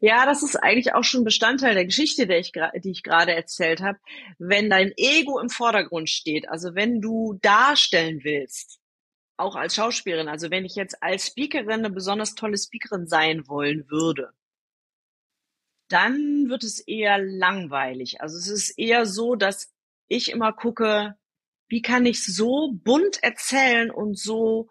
[0.00, 3.80] Ja, das ist eigentlich auch schon Bestandteil der Geschichte, die ich, die ich gerade erzählt
[3.80, 3.98] habe.
[4.38, 8.78] Wenn dein Ego im Vordergrund steht, also wenn du darstellen willst,
[9.38, 13.88] auch als Schauspielerin, also wenn ich jetzt als Speakerin eine besonders tolle Speakerin sein wollen
[13.88, 14.32] würde,
[15.88, 18.20] dann wird es eher langweilig.
[18.20, 19.72] Also es ist eher so, dass
[20.08, 21.16] ich immer gucke,
[21.68, 24.68] wie kann ich so bunt erzählen und so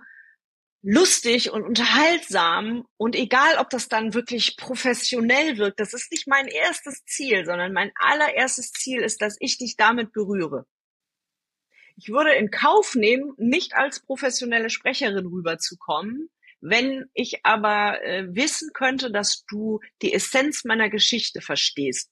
[0.87, 6.47] lustig und unterhaltsam und egal, ob das dann wirklich professionell wirkt, das ist nicht mein
[6.47, 10.67] erstes Ziel, sondern mein allererstes Ziel ist, dass ich dich damit berühre.
[11.97, 16.29] Ich würde in Kauf nehmen, nicht als professionelle Sprecherin rüberzukommen,
[16.61, 22.11] wenn ich aber äh, wissen könnte, dass du die Essenz meiner Geschichte verstehst.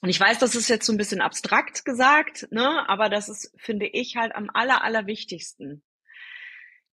[0.00, 3.52] Und ich weiß, das ist jetzt so ein bisschen abstrakt gesagt, ne, aber das ist,
[3.58, 5.84] finde ich, halt am aller, allerwichtigsten.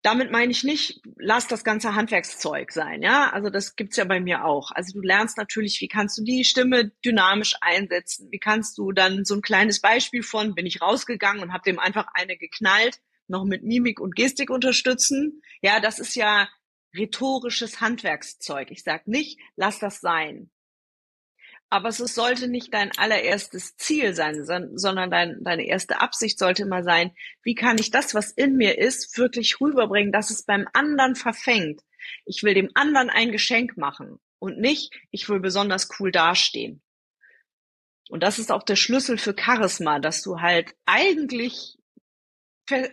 [0.04, 3.32] Damit meine ich nicht, lass das ganze Handwerkszeug sein, ja.
[3.32, 4.72] Also das gibt's ja bei mir auch.
[4.72, 8.28] Also du lernst natürlich, wie kannst du die Stimme dynamisch einsetzen?
[8.30, 11.80] Wie kannst du dann so ein kleines Beispiel von, bin ich rausgegangen und habe dem
[11.80, 15.42] einfach eine geknallt, noch mit Mimik und Gestik unterstützen?
[15.62, 16.50] Ja, das ist ja
[16.94, 18.72] rhetorisches Handwerkszeug.
[18.72, 20.52] Ich sag nicht, lass das sein.
[21.74, 26.84] Aber es sollte nicht dein allererstes Ziel sein, sondern dein, deine erste Absicht sollte immer
[26.84, 31.16] sein, wie kann ich das, was in mir ist, wirklich rüberbringen, dass es beim anderen
[31.16, 31.82] verfängt.
[32.26, 36.84] Ich will dem anderen ein Geschenk machen und nicht, ich will besonders cool dastehen.
[38.08, 41.80] Und das ist auch der Schlüssel für Charisma, dass du halt eigentlich,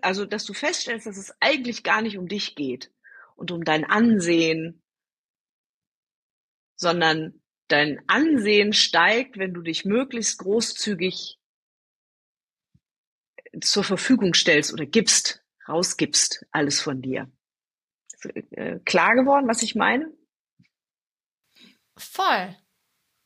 [0.00, 2.90] also dass du feststellst, dass es eigentlich gar nicht um dich geht
[3.36, 4.82] und um dein Ansehen,
[6.76, 7.39] sondern
[7.72, 11.38] dein Ansehen steigt, wenn du dich möglichst großzügig
[13.60, 17.30] zur Verfügung stellst oder gibst, rausgibst, alles von dir.
[18.50, 20.12] Äh, klar geworden, was ich meine?
[21.96, 22.56] Voll.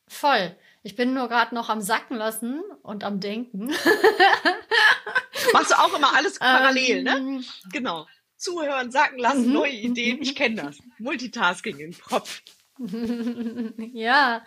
[0.08, 0.56] Voll.
[0.82, 3.66] Ich bin nur gerade noch am Sacken lassen und am Denken.
[5.52, 7.16] Machst du auch immer alles parallel, ne?
[7.16, 7.44] ähm, ne?
[7.72, 8.06] Genau.
[8.36, 9.52] Zuhören, sacken lassen, mhm.
[9.52, 10.20] neue Ideen.
[10.20, 10.78] Ich kenne das.
[10.98, 12.42] Multitasking im Kopf.
[13.92, 14.44] ja,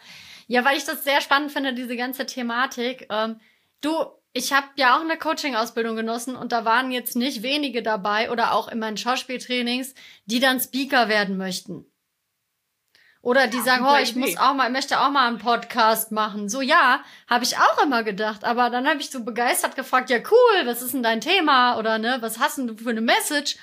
[0.47, 3.07] ja, weil ich das sehr spannend finde, diese ganze Thematik.
[3.09, 3.39] Ähm,
[3.81, 3.91] du,
[4.33, 8.53] ich habe ja auch eine Coaching-Ausbildung genossen und da waren jetzt nicht wenige dabei oder
[8.53, 9.93] auch in meinen Schauspieltrainings,
[10.25, 11.85] die dann Speaker werden möchten.
[13.21, 14.19] Oder die ja, sagen, oh, ich Idee.
[14.19, 16.47] muss auch mal, möchte auch mal einen Podcast machen.
[16.47, 18.45] So ja, habe ich auch immer gedacht.
[18.45, 21.77] Aber dann habe ich so begeistert gefragt, ja cool, was ist denn dein Thema?
[21.77, 23.57] Oder ne, was hast denn du für eine Message?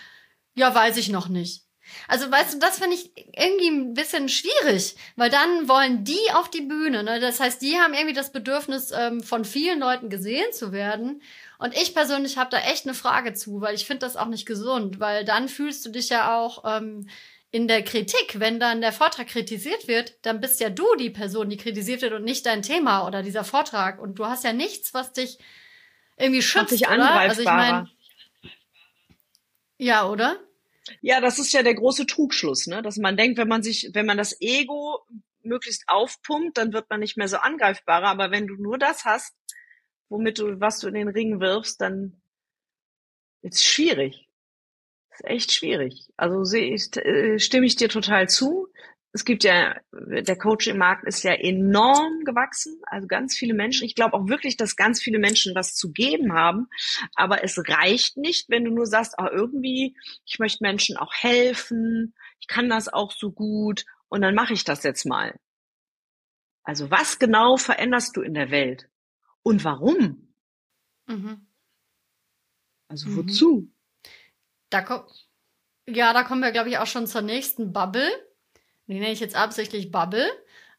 [0.54, 1.63] Ja, weiß ich noch nicht.
[2.08, 6.50] Also weißt du, das finde ich irgendwie ein bisschen schwierig, weil dann wollen die auf
[6.50, 7.02] die Bühne.
[7.02, 7.20] Ne?
[7.20, 11.22] Das heißt, die haben irgendwie das Bedürfnis, ähm, von vielen Leuten gesehen zu werden.
[11.58, 14.46] Und ich persönlich habe da echt eine Frage zu, weil ich finde das auch nicht
[14.46, 17.08] gesund, weil dann fühlst du dich ja auch ähm,
[17.54, 21.48] in der Kritik, wenn dann der Vortrag kritisiert wird, dann bist ja du die Person,
[21.48, 24.00] die kritisiert wird und nicht dein Thema oder dieser Vortrag.
[24.00, 25.38] Und du hast ja nichts, was dich
[26.16, 27.12] irgendwie schützt, dich oder?
[27.12, 27.88] Also ich meine,
[29.78, 30.36] ja, oder?
[31.00, 32.82] Ja, das ist ja der große Trugschluss, ne?
[32.82, 35.04] Dass man denkt, wenn man sich, wenn man das Ego
[35.42, 38.08] möglichst aufpumpt, dann wird man nicht mehr so angreifbarer.
[38.08, 39.34] Aber wenn du nur das hast,
[40.08, 42.22] womit du, was du in den Ring wirfst, dann
[43.42, 44.28] ist es schwierig.
[45.12, 46.08] ist echt schwierig.
[46.16, 48.68] Also sehe ich, äh, stimme ich dir total zu
[49.14, 53.86] es gibt ja, der Coaching-Markt ist ja enorm gewachsen, also ganz viele Menschen.
[53.86, 56.66] Ich glaube auch wirklich, dass ganz viele Menschen was zu geben haben,
[57.14, 59.96] aber es reicht nicht, wenn du nur sagst, ah, irgendwie,
[60.26, 64.64] ich möchte Menschen auch helfen, ich kann das auch so gut und dann mache ich
[64.64, 65.38] das jetzt mal.
[66.64, 68.90] Also was genau veränderst du in der Welt
[69.44, 70.34] und warum?
[71.06, 71.46] Mhm.
[72.88, 73.16] Also mhm.
[73.16, 73.72] wozu?
[74.70, 75.08] Da kommt,
[75.86, 78.10] ja, da kommen wir, glaube ich, auch schon zur nächsten Bubble
[78.86, 80.26] die nenne ich jetzt absichtlich Bubble,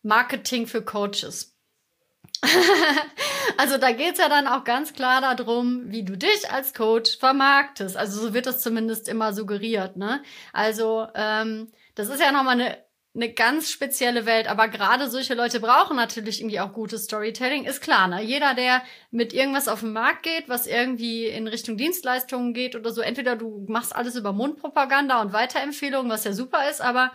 [0.04, 1.56] Marketing für Coaches.
[3.58, 7.98] also da geht's ja dann auch ganz klar darum, wie du dich als Coach vermarktest.
[7.98, 9.98] Also so wird das zumindest immer suggeriert.
[9.98, 10.22] Ne?
[10.54, 15.62] Also ähm, das ist ja nochmal eine eine ganz spezielle Welt, aber gerade solche Leute
[15.62, 18.22] brauchen natürlich irgendwie auch gutes Storytelling, ist klar, ne?
[18.22, 22.92] Jeder, der mit irgendwas auf den Markt geht, was irgendwie in Richtung Dienstleistungen geht oder
[22.92, 27.14] so, entweder du machst alles über Mundpropaganda und Weiterempfehlungen, was ja super ist, aber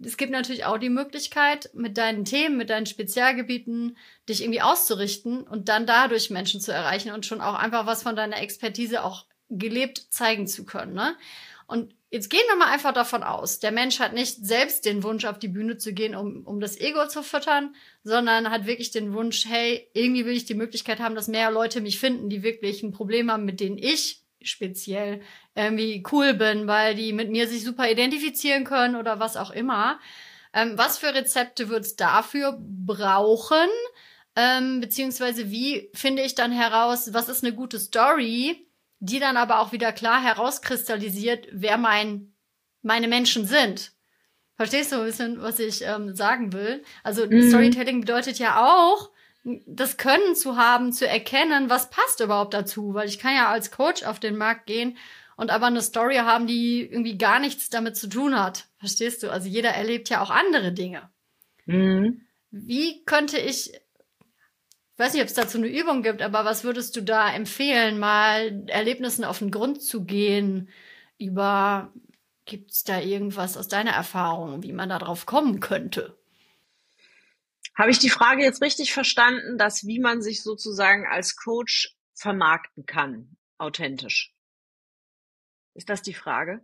[0.00, 3.96] es gibt natürlich auch die Möglichkeit, mit deinen Themen, mit deinen Spezialgebieten
[4.28, 8.16] dich irgendwie auszurichten und dann dadurch Menschen zu erreichen und schon auch einfach was von
[8.16, 10.94] deiner Expertise auch gelebt zeigen zu können.
[10.94, 11.14] Ne?
[11.66, 15.24] Und jetzt gehen wir mal einfach davon aus, der Mensch hat nicht selbst den Wunsch,
[15.24, 19.12] auf die Bühne zu gehen, um, um das Ego zu füttern, sondern hat wirklich den
[19.12, 22.82] Wunsch, hey, irgendwie will ich die Möglichkeit haben, dass mehr Leute mich finden, die wirklich
[22.82, 25.20] ein Problem haben, mit denen ich speziell
[25.54, 29.98] irgendwie cool bin, weil die mit mir sich super identifizieren können oder was auch immer.
[30.52, 33.68] Ähm, was für Rezepte wird es dafür brauchen?
[34.36, 38.66] Ähm, beziehungsweise wie finde ich dann heraus, was ist eine gute Story,
[38.98, 42.32] die dann aber auch wieder klar herauskristallisiert, wer mein,
[42.82, 43.92] meine Menschen sind.
[44.56, 46.84] Verstehst du ein bisschen, was ich ähm, sagen will?
[47.02, 47.48] Also mhm.
[47.48, 49.10] Storytelling bedeutet ja auch,
[49.44, 53.70] das Können zu haben, zu erkennen, was passt überhaupt dazu, weil ich kann ja als
[53.70, 54.96] Coach auf den Markt gehen
[55.36, 58.68] und aber eine Story haben, die irgendwie gar nichts damit zu tun hat.
[58.78, 59.30] Verstehst du?
[59.30, 61.10] Also jeder erlebt ja auch andere Dinge.
[61.66, 62.22] Mhm.
[62.50, 66.94] Wie könnte ich, ich weiß nicht, ob es dazu eine Übung gibt, aber was würdest
[66.94, 70.68] du da empfehlen, mal Erlebnissen auf den Grund zu gehen?
[71.18, 71.92] Über,
[72.44, 76.16] gibt es da irgendwas aus deiner Erfahrung, wie man da drauf kommen könnte?
[77.74, 82.84] Habe ich die Frage jetzt richtig verstanden, dass wie man sich sozusagen als Coach vermarkten
[82.86, 84.34] kann, authentisch?
[85.74, 86.62] Ist das die Frage?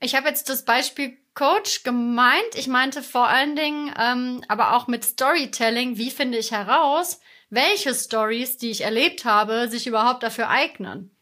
[0.00, 2.54] Ich habe jetzt das Beispiel Coach gemeint.
[2.54, 7.20] Ich meinte vor allen Dingen, ähm, aber auch mit Storytelling, wie finde ich heraus,
[7.50, 11.16] welche Stories, die ich erlebt habe, sich überhaupt dafür eignen.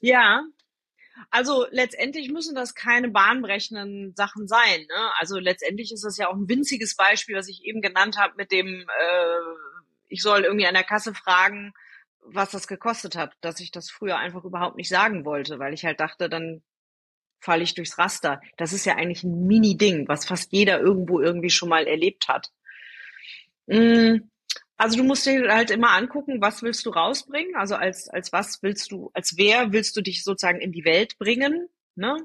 [0.00, 0.44] Ja,
[1.30, 4.80] also letztendlich müssen das keine bahnbrechenden Sachen sein.
[4.80, 5.12] Ne?
[5.18, 8.52] Also letztendlich ist das ja auch ein winziges Beispiel, was ich eben genannt habe, mit
[8.52, 9.40] dem äh,
[10.10, 11.72] ich soll irgendwie an der Kasse fragen,
[12.20, 15.84] was das gekostet hat, dass ich das früher einfach überhaupt nicht sagen wollte, weil ich
[15.84, 16.62] halt dachte, dann
[17.40, 18.40] falle ich durchs Raster.
[18.56, 22.50] Das ist ja eigentlich ein Mini-Ding, was fast jeder irgendwo irgendwie schon mal erlebt hat.
[23.66, 24.28] Mm,
[24.80, 27.54] also du musst dir halt immer angucken, was willst du rausbringen?
[27.54, 31.18] Also als, als was willst du, als wer willst du dich sozusagen in die Welt
[31.18, 31.68] bringen?
[31.96, 32.16] Ne?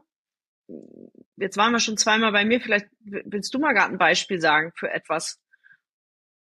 [1.36, 4.72] Jetzt waren wir schon zweimal bei mir, vielleicht willst du mal gerade ein Beispiel sagen
[4.74, 5.42] für etwas.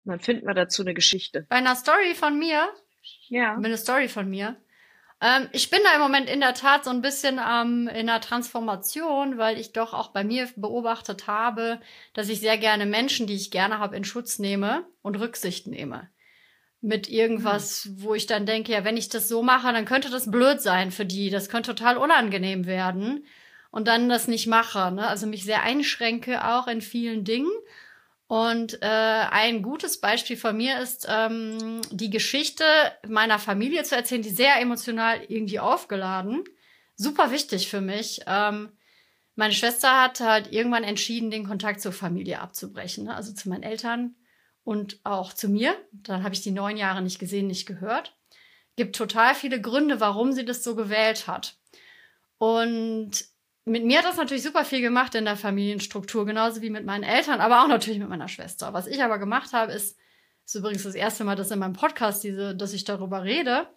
[0.05, 1.47] Dann finden wir dazu eine Geschichte.
[1.49, 2.69] Bei einer Story von mir?
[3.27, 3.57] Ja.
[3.57, 4.55] Mit einer Story von mir.
[5.25, 8.21] Ähm, ich bin da im Moment in der Tat so ein bisschen ähm, in einer
[8.21, 11.79] Transformation, weil ich doch auch bei mir beobachtet habe,
[12.13, 16.09] dass ich sehr gerne Menschen, die ich gerne habe, in Schutz nehme und Rücksicht nehme.
[16.79, 18.03] Mit irgendwas, mhm.
[18.03, 20.91] wo ich dann denke, ja, wenn ich das so mache, dann könnte das blöd sein
[20.91, 21.31] für die.
[21.31, 23.25] Das könnte total unangenehm werden.
[23.71, 24.91] Und dann das nicht mache.
[24.91, 25.07] Ne?
[25.07, 27.49] Also mich sehr einschränke auch in vielen Dingen
[28.27, 32.63] und äh, ein gutes Beispiel von mir ist ähm, die Geschichte
[33.07, 36.43] meiner Familie zu erzählen, die sehr emotional irgendwie aufgeladen.
[36.95, 38.21] Super wichtig für mich.
[38.25, 38.71] Ähm,
[39.35, 43.15] meine Schwester hat halt irgendwann entschieden, den Kontakt zur Familie abzubrechen, ne?
[43.15, 44.15] also zu meinen Eltern
[44.63, 45.75] und auch zu mir.
[45.91, 48.17] Dann habe ich die neun Jahre nicht gesehen, nicht gehört.
[48.75, 51.57] Gibt total viele Gründe, warum sie das so gewählt hat.
[52.39, 53.25] Und
[53.65, 57.03] mit mir hat das natürlich super viel gemacht in der Familienstruktur, genauso wie mit meinen
[57.03, 58.73] Eltern, aber auch natürlich mit meiner Schwester.
[58.73, 59.97] Was ich aber gemacht habe, ist,
[60.45, 63.67] ist übrigens das erste Mal, dass in meinem Podcast diese, dass ich darüber rede,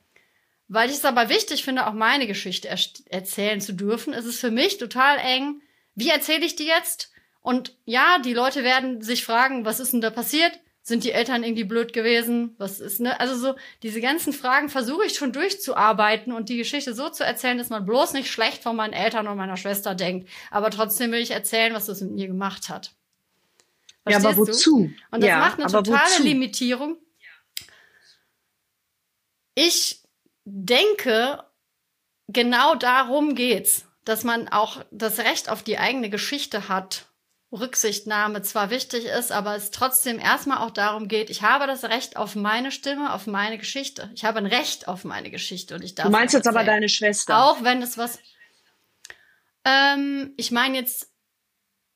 [0.69, 4.13] weil ich es aber wichtig finde, auch meine Geschichte er erzählen zu dürfen.
[4.13, 5.63] Es ist für mich total eng.
[5.95, 7.11] Wie erzähle ich die jetzt?
[7.41, 10.61] Und ja, die Leute werden sich fragen, was ist denn da passiert?
[10.89, 12.55] Sind die Eltern irgendwie blöd gewesen?
[12.57, 13.21] Was ist, ne?
[13.21, 17.59] Also so, diese ganzen Fragen versuche ich schon durchzuarbeiten und die Geschichte so zu erzählen,
[17.59, 20.31] dass man bloß nicht schlecht von meinen Eltern und meiner Schwester denkt.
[20.51, 22.93] Aber trotzdem will ich erzählen, was das mit mir gemacht hat.
[24.03, 24.71] Verstehst ja, aber wozu?
[24.71, 24.95] Du?
[25.11, 26.23] Und das ja, macht eine totale wozu?
[26.23, 26.97] Limitierung.
[29.55, 30.01] Ich
[30.47, 31.45] denke,
[32.29, 37.08] genau darum geht's, dass man auch das Recht auf die eigene Geschichte hat
[37.51, 42.17] Rücksichtnahme zwar wichtig ist, aber es trotzdem erstmal auch darum geht, ich habe das Recht
[42.17, 44.11] auf meine Stimme, auf meine Geschichte.
[44.15, 46.07] Ich habe ein Recht auf meine Geschichte und ich darf.
[46.07, 47.43] Du meinst jetzt aber deine Schwester.
[47.45, 48.19] Auch wenn es was.
[49.65, 51.11] Ähm, ich meine jetzt,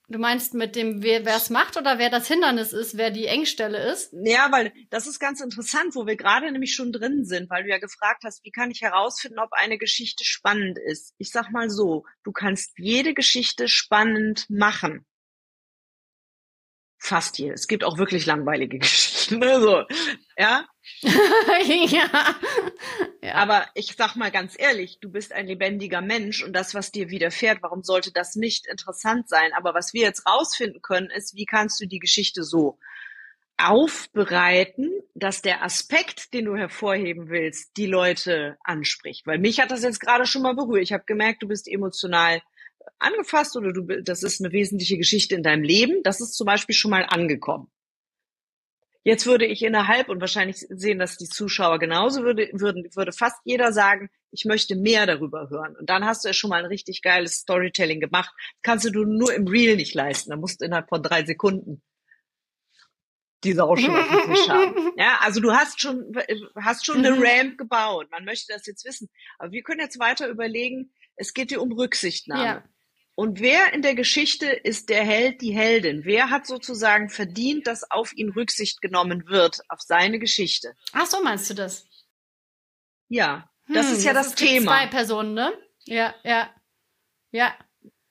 [0.08, 3.92] du meinst mit dem, wer es macht oder wer das Hindernis ist, wer die Engstelle
[3.92, 4.14] ist?
[4.24, 7.68] Ja, weil das ist ganz interessant, wo wir gerade nämlich schon drin sind, weil du
[7.68, 11.12] ja gefragt hast, wie kann ich herausfinden, ob eine Geschichte spannend ist.
[11.18, 15.04] Ich sag mal so, du kannst jede Geschichte spannend machen
[17.02, 17.52] fast hier.
[17.52, 19.40] Es gibt auch wirklich langweilige Geschichten.
[19.40, 19.60] Ne?
[19.60, 19.84] So,
[20.38, 20.64] ja?
[21.02, 22.36] ja.
[23.22, 23.34] ja.
[23.34, 27.10] Aber ich sag mal ganz ehrlich, du bist ein lebendiger Mensch und das, was dir
[27.10, 29.50] widerfährt, warum sollte das nicht interessant sein?
[29.56, 32.78] Aber was wir jetzt rausfinden können, ist, wie kannst du die Geschichte so
[33.58, 39.26] aufbereiten, dass der Aspekt, den du hervorheben willst, die Leute anspricht.
[39.26, 40.82] Weil mich hat das jetzt gerade schon mal berührt.
[40.82, 42.42] Ich habe gemerkt, du bist emotional
[42.98, 46.02] angefasst oder du, das ist eine wesentliche Geschichte in deinem Leben.
[46.02, 47.70] Das ist zum Beispiel schon mal angekommen.
[49.04, 53.36] Jetzt würde ich innerhalb und wahrscheinlich sehen das die Zuschauer genauso, würde, würden, würde fast
[53.44, 55.74] jeder sagen, ich möchte mehr darüber hören.
[55.76, 58.32] Und dann hast du ja schon mal ein richtig geiles Storytelling gemacht.
[58.36, 60.30] Das kannst du nur im Real nicht leisten.
[60.30, 61.82] Da musst du innerhalb von drei Sekunden
[63.44, 64.92] die Sau schon auf dem Tisch haben.
[64.96, 66.12] Ja, also du hast schon,
[66.56, 67.24] hast schon eine mhm.
[67.24, 68.08] Ramp gebaut.
[68.10, 69.08] Man möchte das jetzt wissen.
[69.38, 72.44] Aber wir können jetzt weiter überlegen, es geht dir um Rücksichtnahme.
[72.44, 72.64] Ja.
[73.14, 76.04] Und wer in der Geschichte ist der Held, die Heldin?
[76.04, 80.74] Wer hat sozusagen verdient, dass auf ihn Rücksicht genommen wird, auf seine Geschichte?
[80.92, 81.86] Ach so, meinst du das?
[83.08, 84.72] Ja, das hm, ist ja das, das Thema.
[84.72, 85.52] Zwei Personen, ne?
[85.84, 86.50] Ja, ja,
[87.30, 87.54] ja.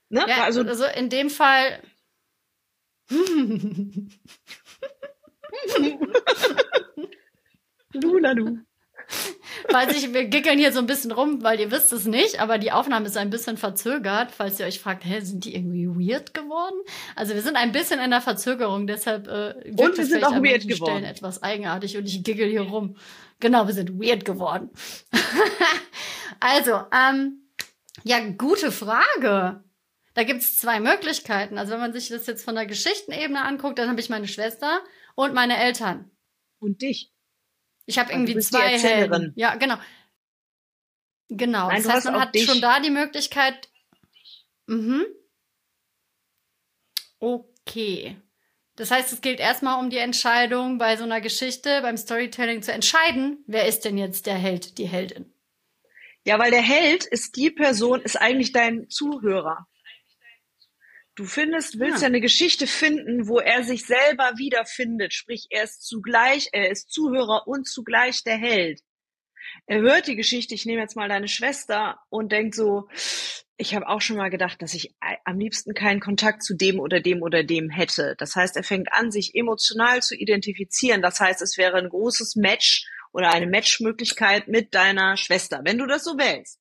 [0.09, 0.25] Ne?
[0.27, 1.81] ja also, also in dem Fall.
[7.93, 8.59] Lula, du.
[9.69, 12.57] Falls ich, wir gickeln hier so ein bisschen rum, weil ihr wisst es nicht, aber
[12.57, 16.33] die Aufnahme ist ein bisschen verzögert, falls ihr euch fragt, hä, sind die irgendwie weird
[16.33, 16.75] geworden?
[17.15, 20.31] Also wir sind ein bisschen in der Verzögerung, deshalb äh, wird und wir sind auch
[20.31, 20.91] weird geworden.
[20.91, 22.95] Stellen etwas eigenartig und ich giggle hier rum.
[23.39, 24.69] Genau, wir sind weird geworden.
[26.39, 27.41] also, ähm,
[28.03, 29.63] ja, gute Frage.
[30.13, 31.57] Da gibt's zwei Möglichkeiten.
[31.57, 34.81] Also wenn man sich das jetzt von der Geschichtenebene anguckt, dann habe ich meine Schwester
[35.15, 36.11] und meine Eltern.
[36.59, 37.11] Und dich.
[37.91, 39.33] Ich habe irgendwie zwei Helden.
[39.35, 39.75] Ja, genau.
[41.27, 41.67] Genau.
[41.67, 42.45] Nein, das heißt, man hat dich.
[42.45, 43.67] schon da die Möglichkeit.
[44.67, 45.05] Mhm.
[47.19, 48.15] Okay.
[48.77, 52.71] Das heißt, es gilt erstmal um die Entscheidung bei so einer Geschichte, beim Storytelling zu
[52.71, 55.33] entscheiden, wer ist denn jetzt der Held, die Heldin?
[56.23, 59.67] Ja, weil der Held ist die Person, ist eigentlich dein Zuhörer.
[61.15, 62.03] Du findest, willst ja.
[62.03, 65.13] ja eine Geschichte finden, wo er sich selber wiederfindet.
[65.13, 68.81] Sprich, er ist zugleich, er ist Zuhörer und zugleich der Held.
[69.65, 72.87] Er hört die Geschichte, ich nehme jetzt mal deine Schwester und denkt so,
[73.57, 74.95] ich habe auch schon mal gedacht, dass ich
[75.25, 78.15] am liebsten keinen Kontakt zu dem oder dem oder dem hätte.
[78.17, 81.01] Das heißt, er fängt an, sich emotional zu identifizieren.
[81.01, 85.85] Das heißt, es wäre ein großes Match oder eine Matchmöglichkeit mit deiner Schwester, wenn du
[85.85, 86.60] das so wählst.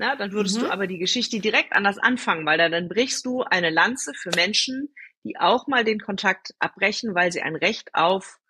[0.00, 0.60] Na, dann würdest mhm.
[0.62, 4.30] du aber die Geschichte direkt anders anfangen, weil dann, dann brichst du eine Lanze für
[4.34, 4.94] Menschen,
[5.24, 8.40] die auch mal den Kontakt abbrechen, weil sie ein Recht auf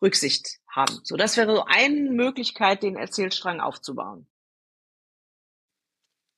[0.00, 1.00] Rücksicht haben.
[1.02, 4.26] So, das wäre so eine Möglichkeit, den Erzählstrang aufzubauen.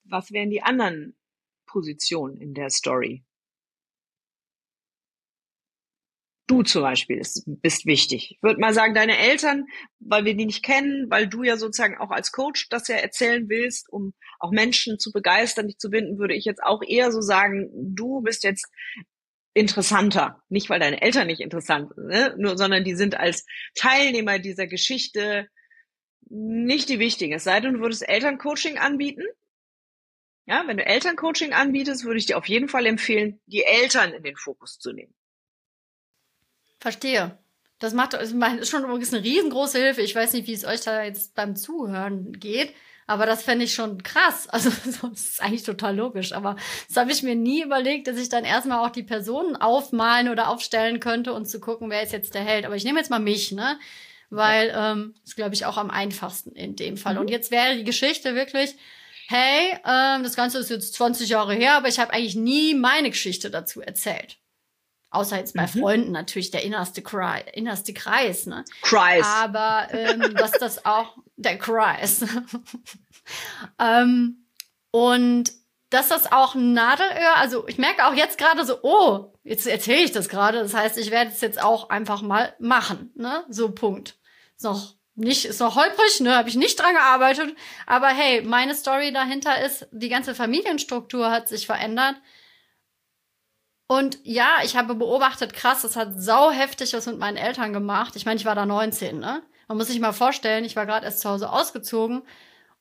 [0.02, 1.16] Was wären die anderen
[1.66, 3.24] Positionen in der Story?
[6.46, 8.36] Du zum Beispiel ist, bist wichtig.
[8.36, 9.66] Ich würde mal sagen, deine Eltern,
[9.98, 13.48] weil wir die nicht kennen, weil du ja sozusagen auch als Coach das ja erzählen
[13.48, 17.20] willst, um auch Menschen zu begeistern, dich zu binden, würde ich jetzt auch eher so
[17.20, 18.66] sagen, du bist jetzt
[19.54, 20.42] interessanter.
[20.48, 22.34] Nicht, weil deine Eltern nicht interessant sind, ne?
[22.38, 23.44] Nur, sondern die sind als
[23.74, 25.48] Teilnehmer dieser Geschichte
[26.28, 27.32] nicht die wichtigen.
[27.32, 29.24] Es sei denn, du würdest Elterncoaching anbieten.
[30.46, 34.22] Ja, wenn du Elterncoaching anbietest, würde ich dir auf jeden Fall empfehlen, die Eltern in
[34.22, 35.15] den Fokus zu nehmen.
[36.78, 37.38] Verstehe.
[37.78, 40.02] Das macht ist schon übrigens eine riesengroße Hilfe.
[40.02, 42.72] Ich weiß nicht, wie es euch da jetzt beim Zuhören geht.
[43.06, 44.48] Aber das fände ich schon krass.
[44.52, 46.32] Also das ist eigentlich total logisch.
[46.32, 46.56] Aber
[46.88, 50.48] das habe ich mir nie überlegt, dass ich dann erstmal auch die Personen aufmalen oder
[50.48, 52.64] aufstellen könnte und zu gucken, wer ist jetzt der Held.
[52.64, 53.78] Aber ich nehme jetzt mal mich, ne?
[54.30, 57.14] Weil ähm, ist, glaube ich, auch am einfachsten in dem Fall.
[57.14, 57.20] Mhm.
[57.20, 58.74] Und jetzt wäre die Geschichte wirklich,
[59.28, 63.10] hey, ähm, das Ganze ist jetzt 20 Jahre her, aber ich habe eigentlich nie meine
[63.10, 64.38] Geschichte dazu erzählt.
[65.10, 65.80] Außer jetzt bei mhm.
[65.80, 68.64] Freunden natürlich der innerste, Kreis, innerste Kreis, ne?
[68.82, 69.24] Kreis.
[69.24, 72.24] Aber ähm, dass das auch der Kreis.
[73.78, 74.46] ähm,
[74.90, 75.52] und
[75.90, 80.02] dass das auch ein Nadelöhr, also ich merke auch jetzt gerade so, oh, jetzt erzähle
[80.02, 80.58] ich das gerade.
[80.58, 83.44] Das heißt, ich werde es jetzt auch einfach mal machen, ne?
[83.48, 84.16] So Punkt.
[84.56, 86.34] Ist noch nicht, ist noch holprig, ne?
[86.36, 87.56] Habe ich nicht dran gearbeitet.
[87.86, 92.16] Aber hey, meine Story dahinter ist, die ganze Familienstruktur hat sich verändert.
[93.88, 98.16] Und ja, ich habe beobachtet, krass, das hat sau heftig was mit meinen Eltern gemacht.
[98.16, 99.42] Ich meine, ich war da 19, ne?
[99.68, 102.22] Man muss sich mal vorstellen, ich war gerade erst zu Hause ausgezogen,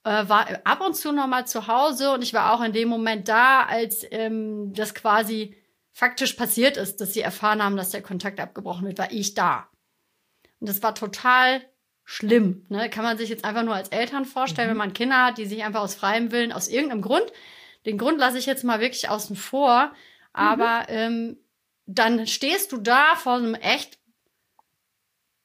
[0.03, 2.89] äh, war ab und zu noch mal zu Hause und ich war auch in dem
[2.89, 5.55] Moment da, als ähm, das quasi
[5.91, 9.69] faktisch passiert ist, dass sie erfahren haben, dass der Kontakt abgebrochen wird, war ich da.
[10.59, 11.61] Und das war total
[12.03, 12.65] schlimm.
[12.69, 12.89] Ne?
[12.89, 14.71] Kann man sich jetzt einfach nur als Eltern vorstellen, mhm.
[14.71, 17.25] wenn man Kinder hat, die sich einfach aus freiem Willen, aus irgendeinem Grund,
[17.85, 19.91] den Grund lasse ich jetzt mal wirklich außen vor,
[20.35, 20.85] aber mhm.
[20.89, 21.37] ähm,
[21.85, 23.99] dann stehst du da vor einem echt.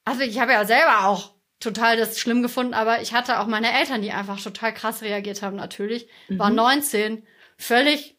[0.03, 3.71] Also ich habe ja selber auch total das schlimm gefunden, aber ich hatte auch meine
[3.71, 6.07] Eltern, die einfach total krass reagiert haben, natürlich.
[6.27, 6.39] Mhm.
[6.39, 7.25] War 19,
[7.57, 8.17] völlig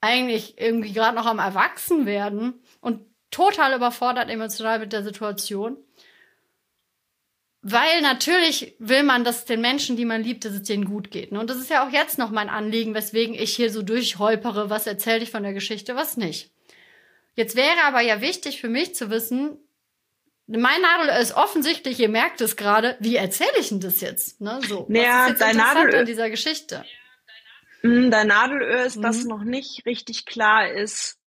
[0.00, 5.76] eigentlich irgendwie gerade noch am Erwachsenwerden und total überfordert emotional mit der Situation.
[7.68, 11.32] Weil natürlich will man, dass den Menschen, die man liebt, dass es denen gut geht.
[11.32, 11.40] Ne?
[11.40, 14.86] Und das ist ja auch jetzt noch mein Anliegen, weswegen ich hier so durchholpere, was
[14.86, 16.52] erzähle ich von der Geschichte, was nicht.
[17.34, 19.58] Jetzt wäre aber ja wichtig für mich zu wissen,
[20.46, 24.40] mein Nadelöhr ist offensichtlich, ihr merkt es gerade, wie erzähle ich denn das jetzt?
[24.40, 24.60] Ne?
[24.68, 26.84] So, naja, was ist jetzt dein Nadelöhr an dieser Geschichte?
[27.80, 29.02] Hm, dein Nadelöhr ist, mhm.
[29.02, 31.18] dass noch nicht richtig klar ist,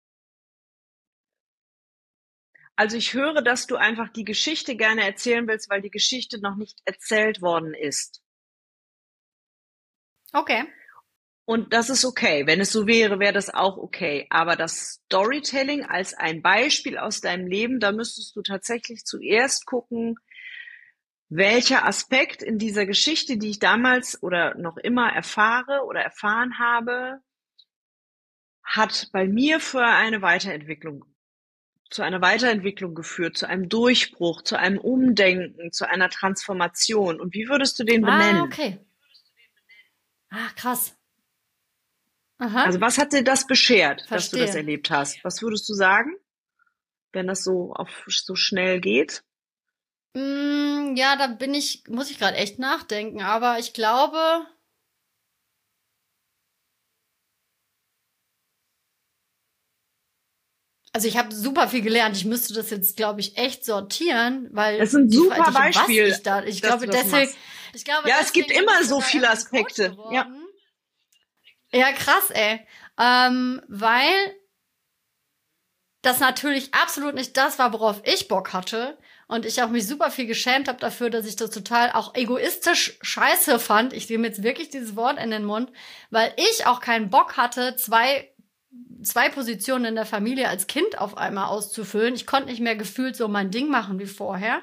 [2.79, 6.55] also ich höre, dass du einfach die Geschichte gerne erzählen willst, weil die Geschichte noch
[6.55, 8.23] nicht erzählt worden ist.
[10.31, 10.63] Okay.
[11.43, 12.47] Und das ist okay.
[12.47, 14.27] Wenn es so wäre, wäre das auch okay.
[14.29, 20.15] Aber das Storytelling als ein Beispiel aus deinem Leben, da müsstest du tatsächlich zuerst gucken,
[21.27, 27.19] welcher Aspekt in dieser Geschichte, die ich damals oder noch immer erfahre oder erfahren habe,
[28.63, 31.08] hat bei mir für eine Weiterentwicklung
[31.89, 37.19] zu einer Weiterentwicklung geführt, zu einem Durchbruch, zu einem Umdenken, zu einer Transformation.
[37.19, 38.41] Und wie würdest du den ah, benennen?
[38.41, 38.79] Ah, okay.
[40.29, 40.95] Ah, krass.
[42.37, 42.63] Aha.
[42.63, 44.15] Also was hat dir das beschert, Verstehe.
[44.15, 45.23] dass du das erlebt hast?
[45.23, 46.15] Was würdest du sagen,
[47.11, 49.23] wenn das so auf so schnell geht?
[50.13, 53.21] Mm, ja, da bin ich, muss ich gerade echt nachdenken.
[53.21, 54.45] Aber ich glaube,
[60.91, 62.17] Also ich habe super viel gelernt.
[62.17, 66.07] Ich müsste das jetzt, glaube ich, echt sortieren, weil das ist ein super ich, Beispiel.
[66.07, 67.31] Ich, da, ich glaube, deswegen,
[67.73, 69.95] ich glaube, ja, es gibt immer so viele Aspekte.
[70.11, 70.27] Ja.
[71.71, 72.65] ja, krass, ey.
[72.97, 74.35] Ähm, weil
[76.01, 78.97] das natürlich absolut nicht das war, worauf ich Bock hatte.
[79.27, 82.97] Und ich auch mich super viel geschämt habe dafür, dass ich das total auch egoistisch
[83.03, 83.93] scheiße fand.
[83.93, 85.71] Ich nehme jetzt wirklich dieses Wort in den Mund,
[86.09, 88.33] weil ich auch keinen Bock hatte, zwei
[89.03, 92.15] zwei Positionen in der Familie als Kind auf einmal auszufüllen.
[92.15, 94.61] Ich konnte nicht mehr gefühlt so mein Ding machen wie vorher.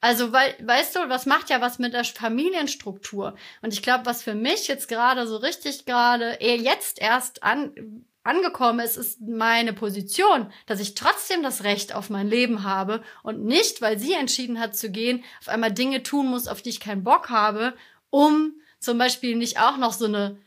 [0.00, 3.36] Also, weil, weißt du, was macht ja was mit der Familienstruktur?
[3.62, 8.04] Und ich glaube, was für mich jetzt gerade so richtig gerade eher jetzt erst an,
[8.22, 13.44] angekommen ist, ist meine Position, dass ich trotzdem das Recht auf mein Leben habe und
[13.44, 16.80] nicht, weil sie entschieden hat zu gehen, auf einmal Dinge tun muss, auf die ich
[16.80, 17.74] keinen Bock habe,
[18.10, 20.38] um zum Beispiel nicht auch noch so eine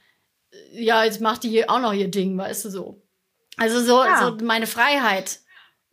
[0.72, 3.02] ja, jetzt macht die hier auch noch ihr Ding, weißt du so.
[3.58, 4.20] Also so, ja.
[4.38, 5.40] so meine Freiheit.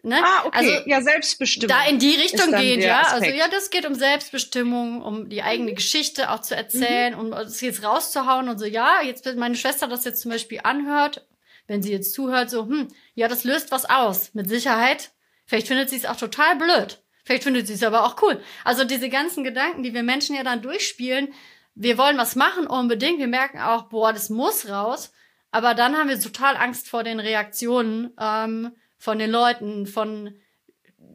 [0.03, 0.21] Ne?
[0.23, 0.59] Ah, okay.
[0.59, 1.75] Also, ja, Selbstbestimmung.
[1.75, 3.01] Da in die Richtung geht, ja.
[3.01, 3.23] Aspekt.
[3.23, 5.77] Also ja, das geht um Selbstbestimmung, um die eigene mhm.
[5.77, 7.21] Geschichte auch zu erzählen, mhm.
[7.21, 10.61] um es jetzt rauszuhauen und so, ja, jetzt, wenn meine Schwester das jetzt zum Beispiel
[10.63, 11.27] anhört,
[11.67, 15.11] wenn sie jetzt zuhört, so, hm, ja, das löst was aus, mit Sicherheit.
[15.47, 17.03] Vielleicht findet sie es auch total blöd.
[17.25, 18.43] Vielleicht findet sie es aber auch cool.
[18.65, 21.33] Also diese ganzen Gedanken, die wir Menschen ja dann durchspielen,
[21.75, 23.19] wir wollen was machen unbedingt.
[23.19, 25.13] Wir merken auch, boah, das muss raus.
[25.51, 30.35] Aber dann haben wir total Angst vor den Reaktionen ähm, von den Leuten, von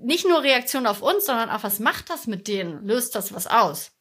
[0.02, 2.86] nicht nur Reaktionen auf uns, sondern auch, was macht das mit denen?
[2.86, 3.92] Löst das was aus?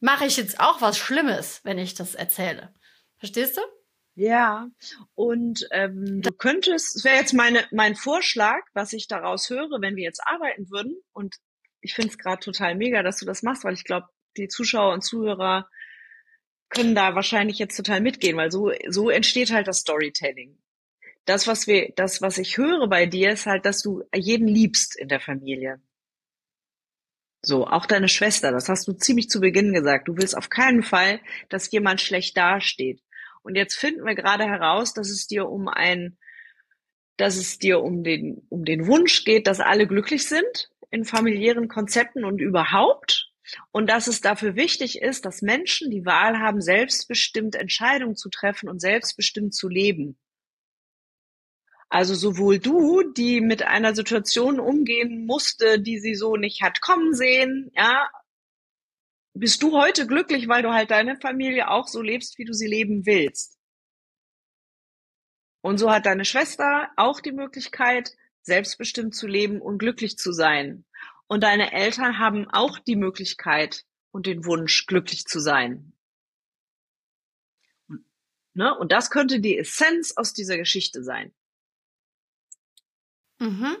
[0.00, 2.74] Mache ich jetzt auch was Schlimmes, wenn ich das erzähle?
[3.16, 3.62] Verstehst du?
[4.16, 4.68] Ja,
[5.14, 9.96] und ähm, du könntest, es wäre jetzt meine, mein Vorschlag, was ich daraus höre, wenn
[9.96, 10.96] wir jetzt arbeiten würden.
[11.12, 11.36] Und
[11.80, 14.92] ich finde es gerade total mega, dass du das machst, weil ich glaube, die Zuschauer
[14.92, 15.68] und Zuhörer
[16.74, 20.58] können da wahrscheinlich jetzt total mitgehen, weil so, so entsteht halt das Storytelling.
[21.24, 24.96] Das, was wir, das, was ich höre bei dir, ist halt, dass du jeden liebst
[24.96, 25.80] in der Familie.
[27.40, 30.08] So, auch deine Schwester, das hast du ziemlich zu Beginn gesagt.
[30.08, 33.02] Du willst auf keinen Fall, dass jemand schlecht dasteht.
[33.42, 36.16] Und jetzt finden wir gerade heraus, dass es dir um ein,
[37.18, 41.68] dass es dir um den, um den Wunsch geht, dass alle glücklich sind in familiären
[41.68, 43.33] Konzepten und überhaupt
[43.72, 48.68] und dass es dafür wichtig ist, dass Menschen die Wahl haben, selbstbestimmt Entscheidungen zu treffen
[48.68, 50.18] und selbstbestimmt zu leben.
[51.88, 57.14] Also sowohl du, die mit einer Situation umgehen musste, die sie so nicht hat kommen
[57.14, 58.08] sehen, ja,
[59.34, 62.66] bist du heute glücklich, weil du halt deine Familie auch so lebst, wie du sie
[62.66, 63.58] leben willst.
[65.60, 70.84] Und so hat deine Schwester auch die Möglichkeit, selbstbestimmt zu leben und glücklich zu sein.
[71.26, 75.92] Und deine Eltern haben auch die Möglichkeit und den Wunsch, glücklich zu sein.
[78.52, 78.76] Ne?
[78.76, 81.32] Und das könnte die Essenz aus dieser Geschichte sein.
[83.38, 83.76] Mhm.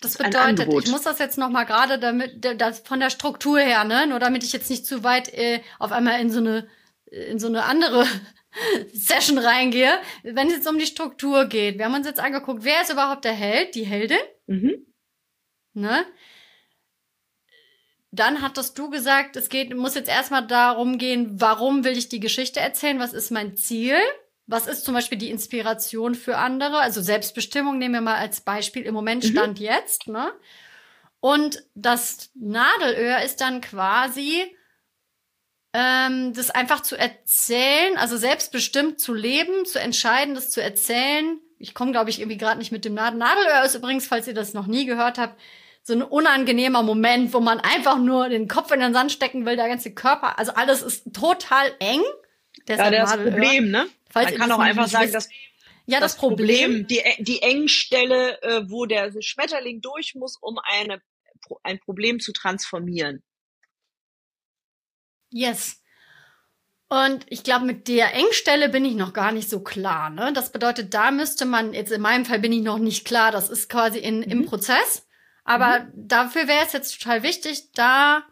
[0.00, 3.84] Das, bedeutet, ich muss das jetzt noch mal gerade damit, das von der Struktur her,
[3.84, 6.68] ne, nur damit ich jetzt nicht zu weit äh, auf einmal in so eine
[7.06, 8.04] in so eine andere
[8.92, 9.98] Session reingehe.
[10.22, 13.24] Wenn es jetzt um die Struktur geht, wir haben uns jetzt angeguckt, wer ist überhaupt
[13.24, 14.18] der Held, die Heldin?
[14.46, 14.86] Mhm.
[15.72, 16.04] Ne?
[18.16, 22.20] Dann hattest du gesagt, es geht, muss jetzt erstmal darum gehen, warum will ich die
[22.20, 22.98] Geschichte erzählen?
[22.98, 23.96] Was ist mein Ziel?
[24.46, 26.78] Was ist zum Beispiel die Inspiration für andere?
[26.78, 29.28] Also Selbstbestimmung nehmen wir mal als Beispiel im Moment mhm.
[29.28, 29.66] Stand mhm.
[29.66, 30.32] jetzt, ne?
[31.20, 34.44] Und das Nadelöhr ist dann quasi,
[35.72, 41.40] ähm, das einfach zu erzählen, also selbstbestimmt zu leben, zu entscheiden, das zu erzählen.
[41.58, 43.18] Ich komme, glaube ich, irgendwie gerade nicht mit dem Nadel.
[43.18, 45.38] Nadelöhr ist übrigens, falls ihr das noch nie gehört habt,
[45.86, 49.54] so ein unangenehmer Moment, wo man einfach nur den Kopf in den Sand stecken will,
[49.54, 52.02] der ganze Körper, also alles ist total eng.
[52.66, 53.86] Deshalb ja, das Problem, ne?
[54.10, 55.28] Falls man kann auch einfach sagen, dass
[55.86, 60.58] ja, das, das Problem, Problem, die, die Engstelle, äh, wo der Schmetterling durch muss, um
[60.64, 61.00] eine,
[61.62, 63.22] ein Problem zu transformieren.
[65.30, 65.80] Yes.
[66.88, 70.10] Und ich glaube, mit der Engstelle bin ich noch gar nicht so klar.
[70.10, 70.32] Ne?
[70.32, 73.50] Das bedeutet, da müsste man, jetzt in meinem Fall bin ich noch nicht klar, das
[73.50, 74.24] ist quasi in, mhm.
[74.24, 75.05] im Prozess.
[75.46, 76.08] Aber mhm.
[76.08, 78.26] dafür wäre es jetzt total wichtig, da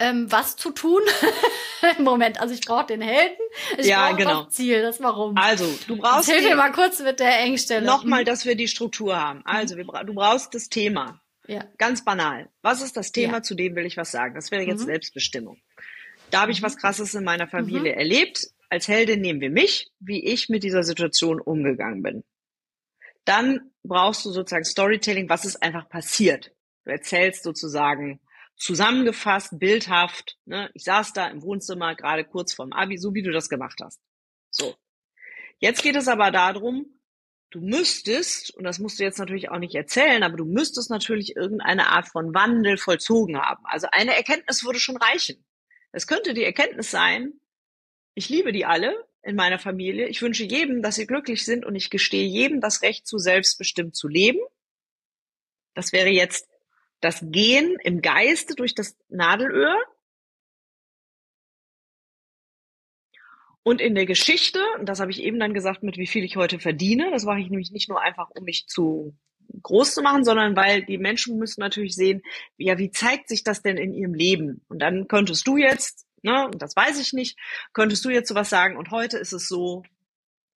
[0.00, 1.02] ähm, was zu tun.
[1.98, 3.36] Moment, also ich brauche den Helden,
[3.76, 4.44] ich ja, brauche genau.
[4.44, 5.36] das Ziel, das warum.
[5.36, 6.30] Also, du brauchst.
[6.30, 7.84] Hilf mir mal kurz mit der Engstelle.
[7.84, 8.24] Nochmal, mhm.
[8.24, 9.42] dass wir die Struktur haben.
[9.44, 11.20] Also, wir, du brauchst das Thema.
[11.46, 11.62] Ja.
[11.76, 12.48] Ganz banal.
[12.62, 13.42] Was ist das Thema, ja.
[13.42, 14.34] zu dem will ich was sagen?
[14.34, 14.86] Das wäre jetzt mhm.
[14.86, 15.60] Selbstbestimmung.
[16.30, 17.98] Da habe ich was Krasses in meiner Familie mhm.
[17.98, 18.48] erlebt.
[18.70, 22.24] Als Heldin nehmen wir mich, wie ich mit dieser Situation umgegangen bin.
[23.26, 26.52] Dann brauchst du sozusagen Storytelling, was ist einfach passiert.
[26.84, 28.20] Du erzählst sozusagen
[28.56, 30.38] zusammengefasst, bildhaft.
[30.44, 30.70] Ne?
[30.74, 34.00] Ich saß da im Wohnzimmer gerade kurz vorm Abi, so wie du das gemacht hast.
[34.50, 34.74] So.
[35.58, 36.86] Jetzt geht es aber darum,
[37.50, 41.36] du müsstest, und das musst du jetzt natürlich auch nicht erzählen, aber du müsstest natürlich
[41.36, 43.64] irgendeine Art von Wandel vollzogen haben.
[43.64, 45.44] Also eine Erkenntnis würde schon reichen.
[45.92, 47.32] Es könnte die Erkenntnis sein,
[48.14, 50.08] ich liebe die alle in meiner Familie.
[50.08, 53.96] Ich wünsche jedem, dass sie glücklich sind und ich gestehe jedem das Recht zu selbstbestimmt
[53.96, 54.40] zu leben.
[55.74, 56.48] Das wäre jetzt
[57.00, 59.76] das Gehen im Geiste durch das Nadelöhr.
[63.62, 66.36] Und in der Geschichte, und das habe ich eben dann gesagt, mit wie viel ich
[66.36, 69.16] heute verdiene, das mache ich nämlich nicht nur einfach, um mich zu
[69.62, 72.22] groß zu machen, sondern weil die Menschen müssen natürlich sehen,
[72.56, 74.64] ja, wie zeigt sich das denn in ihrem Leben?
[74.68, 77.38] Und dann könntest du jetzt, ne, und das weiß ich nicht,
[77.72, 79.84] könntest du jetzt sowas sagen, und heute ist es so,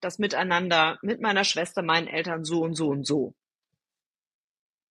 [0.00, 3.34] das Miteinander mit meiner Schwester, meinen Eltern so und so und so.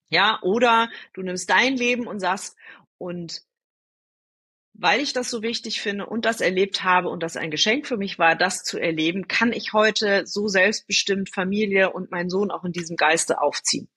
[0.10, 2.56] Ja, oder du nimmst dein Leben und sagst,
[2.98, 3.42] und
[4.74, 7.98] weil ich das so wichtig finde und das erlebt habe und das ein Geschenk für
[7.98, 12.64] mich war, das zu erleben, kann ich heute so selbstbestimmt Familie und meinen Sohn auch
[12.64, 13.90] in diesem Geiste aufziehen.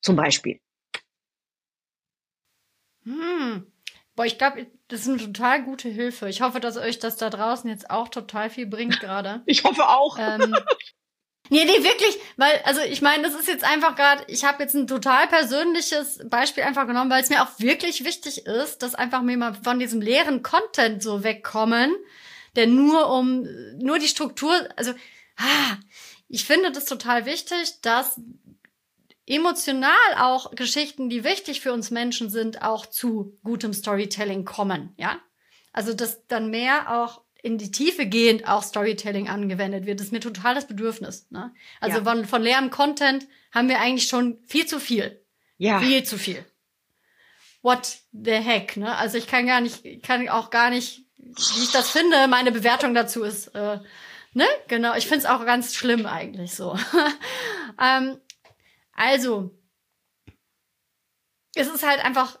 [0.00, 0.60] Zum Beispiel.
[3.04, 3.72] Hm.
[4.18, 6.28] Boah, ich glaube, das ist eine total gute Hilfe.
[6.28, 9.42] Ich hoffe, dass euch das da draußen jetzt auch total viel bringt gerade.
[9.46, 10.18] Ich hoffe auch.
[10.18, 10.56] Ähm,
[11.50, 14.74] Nee, nee, wirklich, weil, also ich meine, das ist jetzt einfach gerade, ich habe jetzt
[14.74, 19.22] ein total persönliches Beispiel einfach genommen, weil es mir auch wirklich wichtig ist, dass einfach
[19.22, 21.94] mir mal von diesem leeren Content so wegkommen,
[22.56, 23.46] der nur um,
[23.78, 24.92] nur die Struktur, also,
[25.36, 25.76] ah,
[26.28, 28.20] ich finde das total wichtig, dass
[29.28, 35.18] emotional auch Geschichten, die wichtig für uns Menschen sind, auch zu gutem Storytelling kommen, ja?
[35.72, 40.00] Also, dass dann mehr auch in die Tiefe gehend auch Storytelling angewendet wird.
[40.00, 41.30] Das ist mir total das Bedürfnis.
[41.30, 41.54] Ne?
[41.80, 42.04] Also ja.
[42.04, 45.22] von, von leerem Content haben wir eigentlich schon viel zu viel.
[45.56, 45.80] Ja.
[45.80, 46.44] Viel zu viel.
[47.62, 48.96] What the heck, ne?
[48.96, 52.94] Also ich kann gar nicht, kann auch gar nicht, wie ich das finde, meine Bewertung
[52.94, 53.78] dazu ist, äh,
[54.32, 54.46] ne?
[54.68, 56.78] Genau, ich finde es auch ganz schlimm eigentlich so.
[57.82, 58.18] ähm,
[58.98, 59.56] also,
[61.54, 62.40] es ist halt einfach,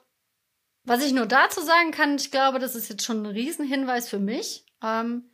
[0.82, 4.18] was ich nur dazu sagen kann, ich glaube, das ist jetzt schon ein Riesenhinweis für
[4.18, 4.66] mich.
[4.82, 5.30] Ähm,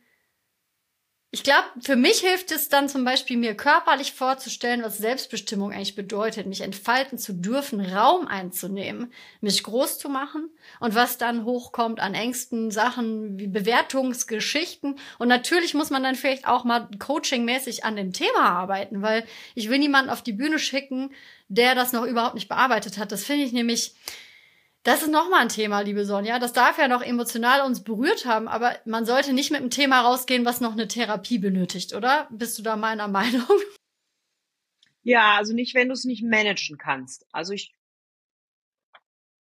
[1.35, 5.93] ich glaube, für mich hilft es dann zum Beispiel, mir körperlich vorzustellen, was Selbstbestimmung eigentlich
[5.93, 9.11] bedeutet, mich entfalten zu dürfen, Raum einzunehmen,
[9.41, 14.97] mich groß zu machen und was dann hochkommt an Ängsten, Sachen wie Bewertungsgeschichten.
[15.19, 19.25] Und natürlich muss man dann vielleicht auch mal coachingmäßig an dem Thema arbeiten, weil
[19.55, 21.11] ich will niemanden auf die Bühne schicken,
[21.49, 23.11] der das noch überhaupt nicht bearbeitet hat.
[23.11, 23.93] Das finde ich nämlich,
[24.85, 26.37] das ist nochmal ein Thema, liebe Sonja.
[26.37, 30.01] Das darf ja noch emotional uns berührt haben, aber man sollte nicht mit einem Thema
[30.01, 32.27] rausgehen, was noch eine Therapie benötigt, oder?
[32.29, 33.47] Bist du da meiner Meinung?
[35.01, 37.25] Ja, also nicht, wenn du es nicht managen kannst.
[37.31, 37.73] Also ich,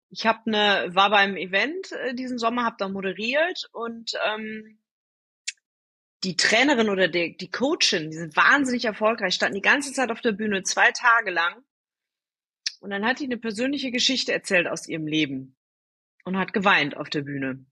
[0.10, 4.80] ich habe eine, war beim Event äh, diesen Sommer, habe da moderiert und ähm,
[6.24, 10.22] die Trainerin oder die, die Coachin, die sind wahnsinnig erfolgreich, standen die ganze Zeit auf
[10.22, 11.66] der Bühne, zwei Tage lang
[12.84, 15.56] und dann hat die eine persönliche Geschichte erzählt aus ihrem Leben
[16.26, 17.66] und hat geweint auf der Bühne.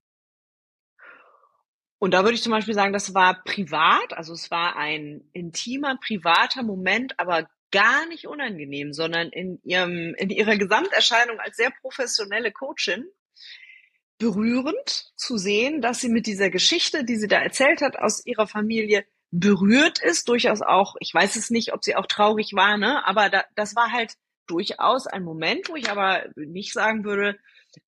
[1.98, 5.98] Und da würde ich zum Beispiel sagen, das war privat, also es war ein intimer,
[5.98, 12.50] privater Moment, aber gar nicht unangenehm, sondern in ihrem, in ihrer Gesamterscheinung als sehr professionelle
[12.50, 13.04] Coachin
[14.16, 18.46] berührend zu sehen, dass sie mit dieser Geschichte, die sie da erzählt hat, aus ihrer
[18.46, 23.06] Familie berührt ist, durchaus auch, ich weiß es nicht, ob sie auch traurig war, ne,
[23.06, 24.14] aber da, das war halt
[24.46, 27.38] durchaus ein Moment, wo ich aber nicht sagen würde,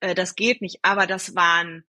[0.00, 0.78] äh, das geht nicht.
[0.82, 1.84] Aber das waren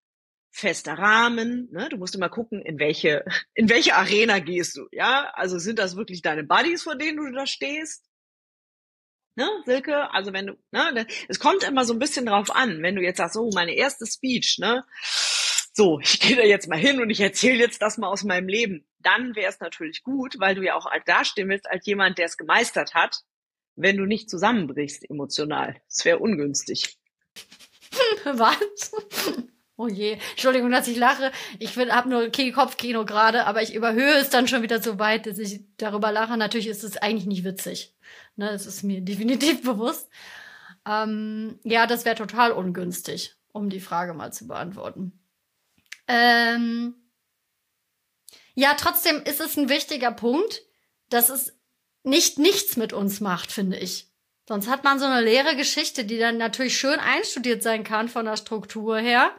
[0.51, 1.70] fester Rahmen.
[1.72, 1.89] Ne?
[1.89, 4.88] Du musst immer gucken, in welche, in welche Arena gehst du.
[4.91, 8.03] Ja, also sind das wirklich deine Buddies, vor denen du da stehst?
[9.38, 10.11] Ne, Silke?
[10.13, 13.18] Also wenn du, ne, es kommt immer so ein bisschen drauf an, wenn du jetzt
[13.18, 14.86] sagst, so meine erste Speech, ne,
[15.74, 18.47] so, ich gehe da jetzt mal hin und ich erzähle jetzt das mal aus meinem
[18.47, 22.28] Leben, dann wäre es natürlich gut, weil du ja auch dastehen willst als jemand, der
[22.28, 23.24] es gemeistert hat,
[23.76, 25.76] wenn du nicht zusammenbrichst emotional.
[25.88, 26.98] Das wäre ungünstig.
[28.26, 28.92] Was?
[29.78, 31.32] Oh je, Entschuldigung, dass ich lache.
[31.60, 35.38] Ich habe nur Kopfkino gerade, aber ich überhöhe es dann schon wieder so weit, dass
[35.38, 36.38] ich darüber lache.
[36.38, 37.94] Natürlich ist es eigentlich nicht witzig.
[38.38, 40.10] Ne, das ist mir definitiv bewusst.
[40.88, 45.20] Ähm, ja, das wäre total ungünstig, um die Frage mal zu beantworten.
[46.08, 46.96] Ähm,
[48.54, 50.62] ja, trotzdem ist es ein wichtiger Punkt,
[51.10, 51.55] dass es
[52.06, 54.08] nicht nichts mit uns macht, finde ich.
[54.47, 58.26] Sonst hat man so eine leere Geschichte, die dann natürlich schön einstudiert sein kann von
[58.26, 59.32] der Struktur her.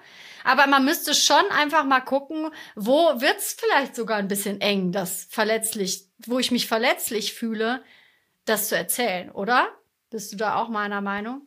[0.43, 5.27] Aber man müsste schon einfach mal gucken, wo wird's vielleicht sogar ein bisschen eng, das
[5.31, 7.83] verletzlich, wo ich mich verletzlich fühle,
[8.45, 9.69] das zu erzählen, oder?
[10.11, 11.47] Bist du da auch meiner Meinung?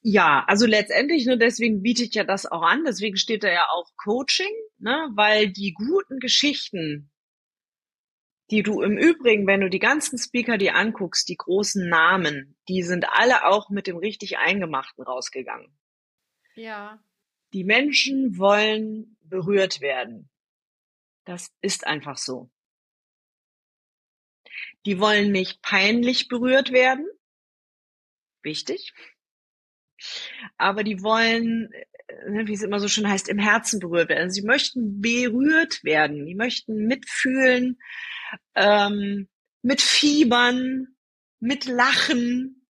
[0.00, 3.66] Ja, also letztendlich, ne, deswegen biete ich ja das auch an, deswegen steht da ja
[3.72, 7.10] auch Coaching, ne, weil die guten Geschichten,
[8.50, 12.82] die du im Übrigen, wenn du die ganzen Speaker dir anguckst, die großen Namen, die
[12.82, 15.76] sind alle auch mit dem richtig Eingemachten rausgegangen.
[16.54, 17.02] Ja.
[17.52, 20.30] Die Menschen wollen berührt werden.
[21.24, 22.50] Das ist einfach so.
[24.86, 27.06] Die wollen nicht peinlich berührt werden.
[28.42, 28.94] Wichtig.
[30.56, 31.70] Aber die wollen,
[32.08, 34.30] wie es immer so schön heißt, im Herzen berührt werden.
[34.30, 36.26] Sie möchten berührt werden.
[36.26, 37.78] Die möchten mitfühlen,
[38.54, 39.28] ähm,
[39.62, 40.88] mitfiebern,
[41.40, 42.66] mitlachen.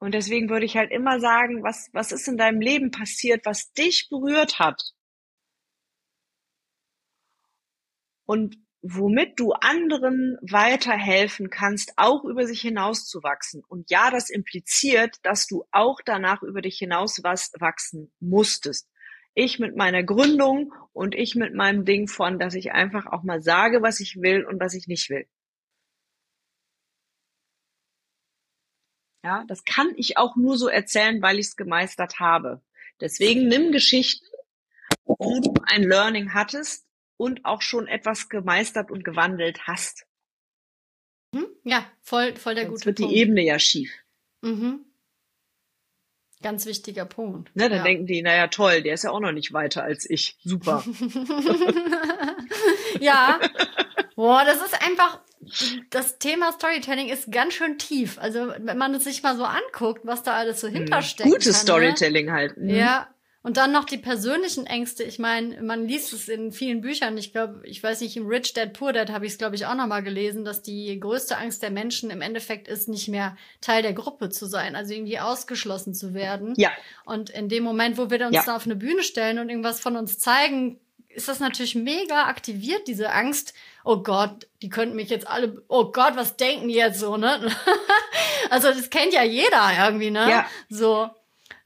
[0.00, 3.72] Und deswegen würde ich halt immer sagen, was, was ist in deinem Leben passiert, was
[3.72, 4.80] dich berührt hat?
[8.26, 13.62] Und womit du anderen weiterhelfen kannst, auch über sich hinauszuwachsen.
[13.66, 18.88] Und ja, das impliziert, dass du auch danach über dich hinaus was wachsen musstest.
[19.34, 23.42] Ich mit meiner Gründung und ich mit meinem Ding von, dass ich einfach auch mal
[23.42, 25.26] sage, was ich will und was ich nicht will.
[29.24, 32.62] Ja, das kann ich auch nur so erzählen, weil ich es gemeistert habe.
[33.00, 34.26] Deswegen nimm Geschichten,
[35.04, 36.87] wo du ein Learning hattest,
[37.18, 40.06] und auch schon etwas gemeistert und gewandelt hast.
[41.34, 41.48] Mhm.
[41.64, 43.12] Ja, voll, voll der Sonst gute wird Punkt.
[43.12, 43.92] die Ebene ja schief.
[44.40, 44.86] Mhm.
[46.40, 47.54] Ganz wichtiger Punkt.
[47.56, 47.84] Ne, dann ja.
[47.84, 50.38] denken die, naja, toll, der ist ja auch noch nicht weiter als ich.
[50.44, 50.84] Super.
[53.00, 53.40] ja.
[54.14, 55.20] Boah, das ist einfach,
[55.90, 58.18] das Thema Storytelling ist ganz schön tief.
[58.20, 60.74] Also, wenn man es sich mal so anguckt, was da alles so mhm.
[60.74, 61.28] hintersteckt.
[61.28, 61.58] Gutes kann, ne?
[61.58, 62.32] Storytelling ne?
[62.32, 62.56] halt.
[62.56, 62.70] Mhm.
[62.70, 63.08] Ja,
[63.48, 65.04] und dann noch die persönlichen Ängste.
[65.04, 67.16] Ich meine, man liest es in vielen Büchern.
[67.16, 69.64] Ich glaube, ich weiß nicht, im Rich Dad Poor Dad habe ich es, glaube ich,
[69.64, 73.38] auch noch mal gelesen, dass die größte Angst der Menschen im Endeffekt ist, nicht mehr
[73.62, 76.52] Teil der Gruppe zu sein, also irgendwie ausgeschlossen zu werden.
[76.58, 76.70] Ja.
[77.06, 78.42] Und in dem Moment, wo wir uns ja.
[78.44, 80.78] da auf eine Bühne stellen und irgendwas von uns zeigen,
[81.08, 83.54] ist das natürlich mega aktiviert, diese Angst.
[83.82, 87.50] Oh Gott, die könnten mich jetzt alle, oh Gott, was denken die jetzt so, ne?
[88.50, 90.28] also das kennt ja jeder irgendwie, ne?
[90.28, 90.46] Ja.
[90.68, 91.08] So.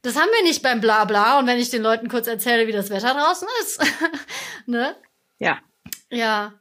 [0.03, 1.39] Das haben wir nicht beim Blabla.
[1.39, 3.81] Und wenn ich den Leuten kurz erzähle, wie das Wetter draußen ist,
[4.67, 4.97] ne?
[5.39, 5.63] Ja.
[6.11, 6.61] Ja.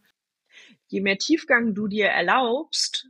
[0.88, 3.08] Je mehr Tiefgang du dir erlaubst,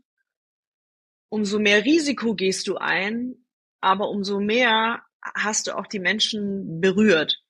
[1.30, 3.46] umso mehr Risiko gehst du ein,
[3.82, 7.44] aber umso mehr hast du auch die Menschen berührt.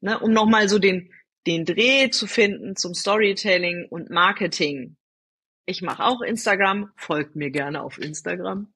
[0.00, 0.18] Ne?
[0.18, 1.12] Um nochmal so den,
[1.46, 4.96] den Dreh zu finden zum Storytelling und Marketing.
[5.66, 8.72] Ich mache auch Instagram, folgt mir gerne auf Instagram.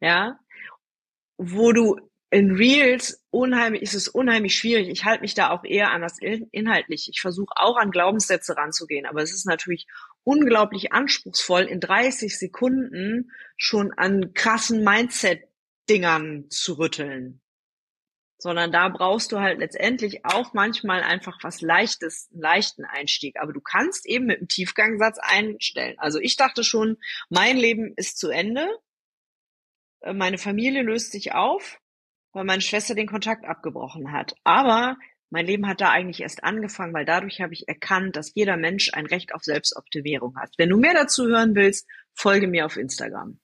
[0.00, 0.38] Ja,
[1.38, 1.98] wo du
[2.34, 4.88] in Reels unheimlich, ist es unheimlich schwierig.
[4.88, 7.08] Ich halte mich da auch eher an das inhaltlich.
[7.08, 9.86] Ich versuche auch an Glaubenssätze ranzugehen, aber es ist natürlich
[10.24, 17.40] unglaublich anspruchsvoll, in 30 Sekunden schon an krassen Mindset-Dingern zu rütteln.
[18.38, 23.36] Sondern da brauchst du halt letztendlich auch manchmal einfach was Leichtes, einen leichten Einstieg.
[23.38, 25.94] Aber du kannst eben mit einem Tiefgangsatz einstellen.
[25.98, 26.96] Also ich dachte schon,
[27.30, 28.66] mein Leben ist zu Ende.
[30.00, 31.78] Äh, meine Familie löst sich auf
[32.34, 34.34] weil meine Schwester den Kontakt abgebrochen hat.
[34.44, 34.98] Aber
[35.30, 38.92] mein Leben hat da eigentlich erst angefangen, weil dadurch habe ich erkannt, dass jeder Mensch
[38.92, 40.52] ein Recht auf Selbstoptimierung hat.
[40.58, 43.40] Wenn du mehr dazu hören willst, folge mir auf Instagram.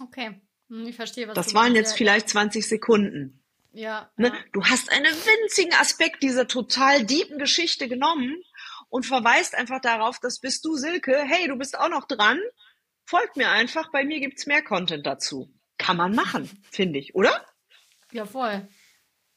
[0.00, 1.96] Okay, hm, ich verstehe, was Das waren jetzt ja.
[1.96, 3.42] vielleicht 20 Sekunden.
[3.72, 4.28] Ja, ne?
[4.28, 4.34] ja.
[4.52, 8.42] Du hast einen winzigen Aspekt dieser total deepen Geschichte genommen
[8.88, 12.38] und verweist einfach darauf, dass bist du Silke, hey, du bist auch noch dran,
[13.04, 15.52] folgt mir einfach, bei mir gibt's mehr Content dazu.
[15.76, 17.44] Kann man machen, finde ich, oder?
[18.12, 18.68] Ja, voll.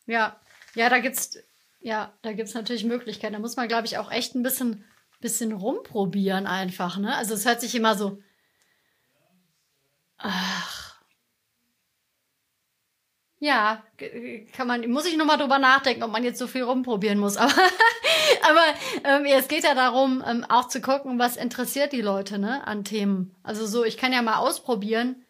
[0.05, 0.39] Ja,
[0.75, 1.37] ja, da gibt's,
[1.79, 3.33] ja, da gibt's natürlich Möglichkeiten.
[3.33, 4.85] Da muss man, glaube ich, auch echt ein bisschen,
[5.21, 7.15] bisschen rumprobieren einfach, ne?
[7.15, 8.19] Also es hört sich immer so,
[10.17, 10.99] ach,
[13.41, 13.81] ja,
[14.53, 17.37] kann man, muss ich nochmal drüber nachdenken, ob man jetzt so viel rumprobieren muss.
[17.37, 17.53] Aber,
[18.43, 18.61] aber
[19.05, 22.83] ähm, es geht ja darum, ähm, auch zu gucken, was interessiert die Leute, ne, an
[22.83, 23.35] Themen.
[23.43, 25.25] Also so, ich kann ja mal ausprobieren,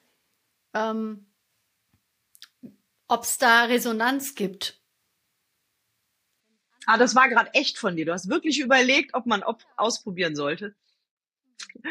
[0.74, 1.26] ähm,
[3.10, 4.80] ob es da Resonanz gibt.
[6.86, 8.06] Ah, das war gerade echt von dir.
[8.06, 10.76] Du hast wirklich überlegt, ob man ob ausprobieren sollte.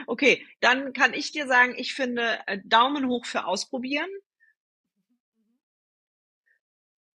[0.06, 4.08] Okay, dann kann ich dir sagen, ich finde äh, Daumen hoch für ausprobieren.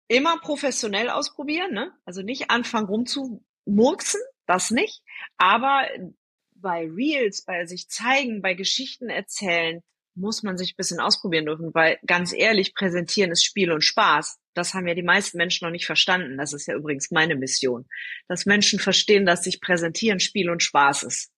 [0.08, 1.94] Immer professionell ausprobieren, ne?
[2.04, 5.04] Also nicht anfangen rumzumurksen, das nicht.
[5.38, 5.88] Aber
[6.56, 9.84] bei Reels, bei sich zeigen, bei Geschichten erzählen,
[10.16, 14.40] muss man sich ein bisschen ausprobieren dürfen, weil ganz ehrlich, präsentieren ist Spiel und Spaß.
[14.54, 16.38] Das haben ja die meisten Menschen noch nicht verstanden.
[16.38, 17.88] Das ist ja übrigens meine Mission.
[18.28, 21.32] Dass Menschen verstehen, dass sich präsentieren Spiel und Spaß ist.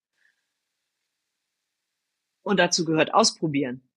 [2.43, 3.87] Und dazu gehört ausprobieren.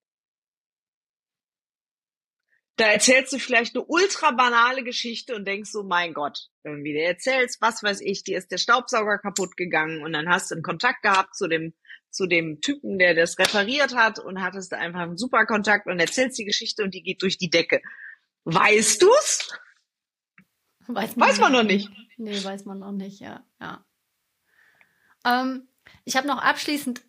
[2.76, 7.06] Da erzählst du vielleicht eine ultra banale Geschichte und denkst so, mein Gott, irgendwie, der
[7.06, 10.64] erzählst, was weiß ich, dir ist der Staubsauger kaputt gegangen und dann hast du einen
[10.64, 11.72] Kontakt gehabt zu dem
[12.14, 16.38] zu dem Typen, der das repariert hat und hattest einfach einen super Kontakt und erzählst
[16.38, 17.82] die Geschichte und die geht durch die Decke.
[18.44, 19.52] Weißt du's?
[20.86, 21.90] Weiß man, Weiß man noch nicht.
[22.16, 23.44] Nee, weiß man noch nicht, ja.
[23.60, 23.84] ja.
[25.24, 25.66] Ähm,
[26.04, 27.02] ich habe noch abschließend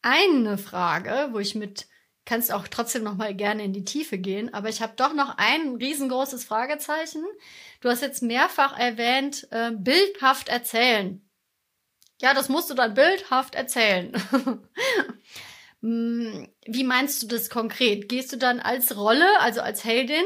[0.00, 1.88] eine Frage, wo ich mit,
[2.24, 5.36] kannst auch trotzdem noch mal gerne in die Tiefe gehen, aber ich habe doch noch
[5.36, 7.24] ein riesengroßes Fragezeichen.
[7.80, 11.25] Du hast jetzt mehrfach erwähnt, äh, bildhaft erzählen.
[12.20, 14.12] Ja, das musst du dann bildhaft erzählen.
[15.82, 18.08] Hm, Wie meinst du das konkret?
[18.08, 20.24] Gehst du dann als Rolle, also als Heldin,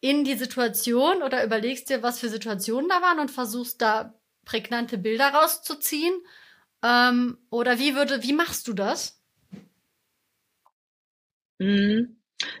[0.00, 4.14] in die Situation oder überlegst dir, was für Situationen da waren und versuchst da
[4.44, 6.14] prägnante Bilder rauszuziehen?
[6.82, 9.20] Ähm, oder wie würde, wie machst du das?
[11.58, 12.16] Mhm.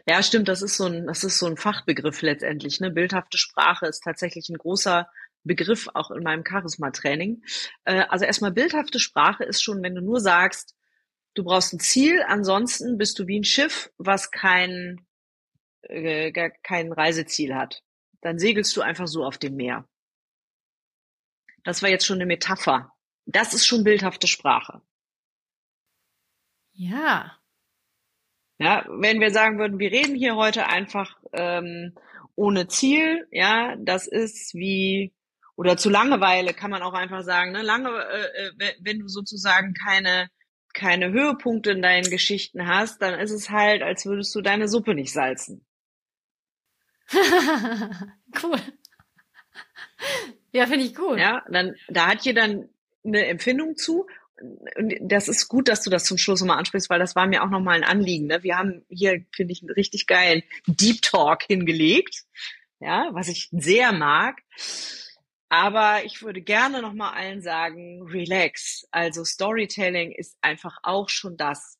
[0.06, 2.80] Ja, stimmt, das ist so ein, das ist so ein Fachbegriff letztendlich.
[2.80, 2.90] Ne?
[2.90, 5.08] Bildhafte Sprache ist tatsächlich ein großer
[5.44, 7.42] Begriff auch in meinem Charisma-Training.
[7.84, 10.74] Äh, also erstmal bildhafte Sprache ist schon, wenn du nur sagst,
[11.34, 15.06] du brauchst ein Ziel, ansonsten bist du wie ein Schiff, was kein,
[15.82, 16.32] äh,
[16.62, 17.82] kein Reiseziel hat.
[18.20, 19.88] Dann segelst du einfach so auf dem Meer.
[21.64, 22.92] Das war jetzt schon eine Metapher.
[23.26, 24.82] Das ist schon bildhafte Sprache.
[26.72, 27.38] Ja.
[28.58, 31.94] Ja, wenn wir sagen würden, wir reden hier heute einfach ähm,
[32.34, 35.12] ohne Ziel, ja, das ist wie
[35.56, 39.08] oder zu Langeweile kann man auch einfach sagen, ne, lange, äh, äh, wenn- wenn du
[39.08, 40.28] sozusagen keine
[40.74, 44.94] keine Höhepunkte in deinen Geschichten hast, dann ist es halt, als würdest du deine Suppe
[44.94, 45.66] nicht salzen.
[48.42, 48.58] cool.
[50.52, 51.18] Ja, finde ich gut.
[51.18, 52.42] Ja, dann da hat jeder
[53.04, 54.06] eine Empfindung zu.
[54.76, 57.42] Und das ist gut, dass du das zum Schluss nochmal ansprichst, weil das war mir
[57.44, 58.26] auch nochmal ein Anliegen.
[58.26, 58.42] Ne?
[58.42, 62.24] Wir haben hier, finde ich, einen richtig geilen Deep Talk hingelegt,
[62.80, 64.40] ja, was ich sehr mag.
[65.52, 68.88] Aber ich würde gerne nochmal allen sagen, relax.
[68.90, 71.78] Also Storytelling ist einfach auch schon das,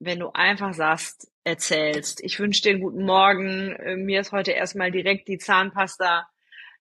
[0.00, 2.20] wenn du einfach sagst, erzählst.
[2.24, 3.70] Ich wünsche dir einen guten Morgen.
[3.76, 6.28] Äh, Mir ist heute erstmal direkt die Zahnpasta,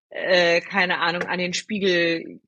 [0.09, 2.41] äh, keine Ahnung, an den Spiegel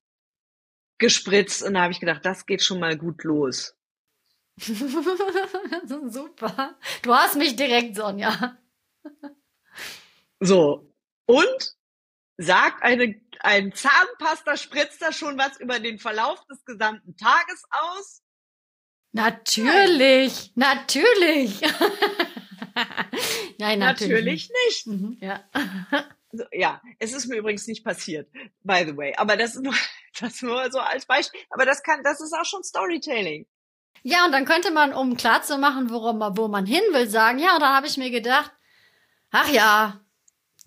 [0.98, 3.78] gespritzt und da habe ich gedacht, das geht schon mal gut los.
[4.58, 6.76] Super.
[7.04, 8.58] Du hast mich direkt, Sonja.
[10.40, 10.92] So.
[11.28, 11.79] Und
[12.40, 18.24] sagt eine, ein Zahnpasta spritzt da schon was über den Verlauf des gesamten Tages aus?
[19.12, 21.62] Natürlich, natürlich.
[23.60, 24.50] Nein, natürlich.
[24.50, 24.88] Natürlich nicht.
[24.88, 25.44] Mhm, ja.
[26.32, 28.30] So, ja, es ist mir übrigens nicht passiert,
[28.62, 29.16] by the way.
[29.18, 29.74] Aber das ist nur,
[30.20, 31.42] das nur so als Beispiel.
[31.50, 33.48] Aber das kann, das ist auch schon Storytelling.
[34.04, 37.74] Ja, und dann könnte man, um klarzumachen, worum, wo man hin will, sagen, ja, dann
[37.74, 38.52] habe ich mir gedacht,
[39.32, 40.02] ach ja,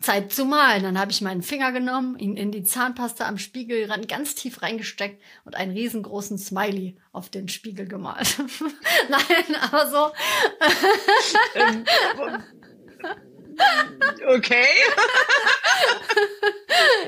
[0.02, 0.82] Zeit zu malen.
[0.82, 4.62] Dann habe ich meinen Finger genommen, ihn in die Zahnpasta am Spiegel ran, ganz tief
[4.62, 8.36] reingesteckt und einen riesengroßen Smiley auf den Spiegel gemalt.
[9.08, 10.12] Nein, aber so.
[11.54, 11.84] Ähm,
[14.28, 14.66] okay.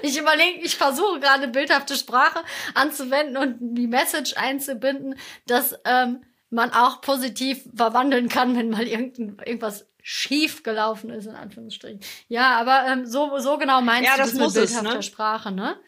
[0.02, 2.42] Ich überlege, ich versuche gerade bildhafte Sprache
[2.74, 9.38] anzuwenden und die Message einzubinden, dass ähm, man auch positiv verwandeln kann, wenn mal irgendein,
[9.44, 11.98] irgendwas schief gelaufen ist, in Anführungsstrichen.
[12.28, 14.96] Ja, aber ähm, so, so genau meinst Ja, du das das, muss mit es, bildhafter
[14.98, 15.02] ne?
[15.02, 15.80] Sprache, ne?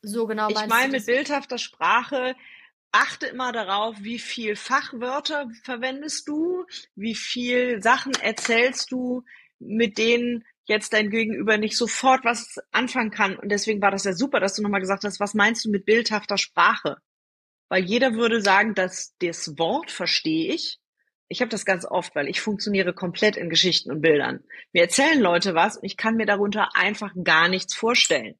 [0.00, 1.06] So genau Ich meinst meine du mit das?
[1.06, 2.34] bildhafter Sprache,
[2.90, 6.64] achte immer darauf, wie viel Fachwörter verwendest du,
[6.94, 9.24] wie viel Sachen erzählst du,
[9.58, 13.36] mit denen jetzt dein Gegenüber nicht sofort was anfangen kann.
[13.36, 15.84] Und deswegen war das ja super, dass du nochmal gesagt hast, was meinst du mit
[15.84, 16.96] bildhafter Sprache?
[17.68, 20.78] Weil jeder würde sagen, dass das Wort verstehe ich.
[21.28, 24.42] Ich habe das ganz oft, weil ich funktioniere komplett in Geschichten und Bildern.
[24.72, 28.38] Mir erzählen Leute was und ich kann mir darunter einfach gar nichts vorstellen.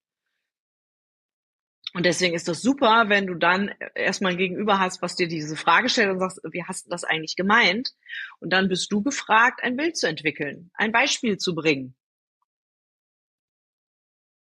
[1.95, 5.57] Und deswegen ist das super, wenn du dann erstmal ein Gegenüber hast, was dir diese
[5.57, 7.95] Frage stellt und sagst, wie hast du das eigentlich gemeint?
[8.41, 11.95] Und dann bist du gefragt, ein Bild zu entwickeln, ein Beispiel zu bringen.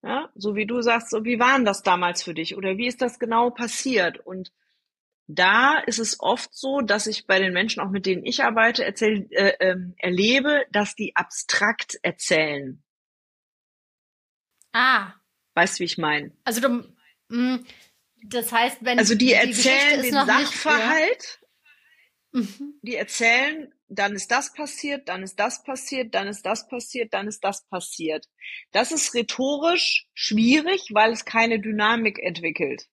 [0.01, 2.55] Ja, so wie du sagst, so wie war denn das damals für dich?
[2.55, 4.19] Oder wie ist das genau passiert?
[4.25, 4.51] Und
[5.31, 8.83] da ist es oft so, dass ich bei den Menschen, auch mit denen ich arbeite,
[8.83, 12.83] erzähl, äh, ähm, erlebe, dass die abstrakt erzählen.
[14.73, 15.13] Ah,
[15.55, 16.31] Weißt du, wie ich meine?
[16.43, 16.83] also du,
[17.29, 17.59] mh,
[18.23, 21.39] das heißt, wenn Also die Geschichte erzählen ist den nicht- Sachverhalt,
[22.31, 22.41] Ja.
[22.41, 22.79] Mhm.
[22.83, 27.27] die erzählen, dann ist das passiert, dann ist das passiert, dann ist das passiert, dann
[27.27, 28.27] ist das passiert.
[28.71, 32.87] Das ist rhetorisch schwierig, weil es keine Dynamik entwickelt.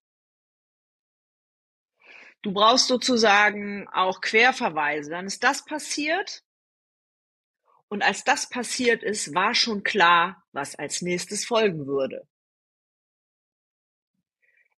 [2.47, 5.11] Du brauchst sozusagen auch Querverweise.
[5.11, 6.45] Dann ist das passiert.
[7.89, 12.29] Und als das passiert ist, war schon klar, was als nächstes folgen würde.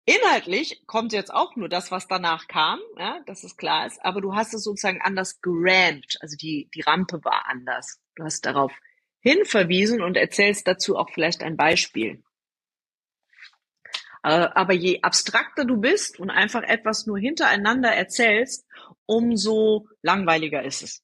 [0.06, 4.22] Inhaltlich kommt jetzt auch nur das, was danach kam, ja, dass es klar ist, aber
[4.22, 8.00] du hast es sozusagen anders gerampt, also die, die Rampe war anders.
[8.16, 8.72] Du hast darauf
[9.20, 12.24] hinverwiesen und erzählst dazu auch vielleicht ein Beispiel.
[14.28, 18.66] Äh, aber je abstrakter du bist und einfach etwas nur hintereinander erzählst,
[19.06, 21.04] umso langweiliger ist es.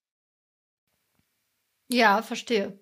[1.87, 2.77] Ja, verstehe.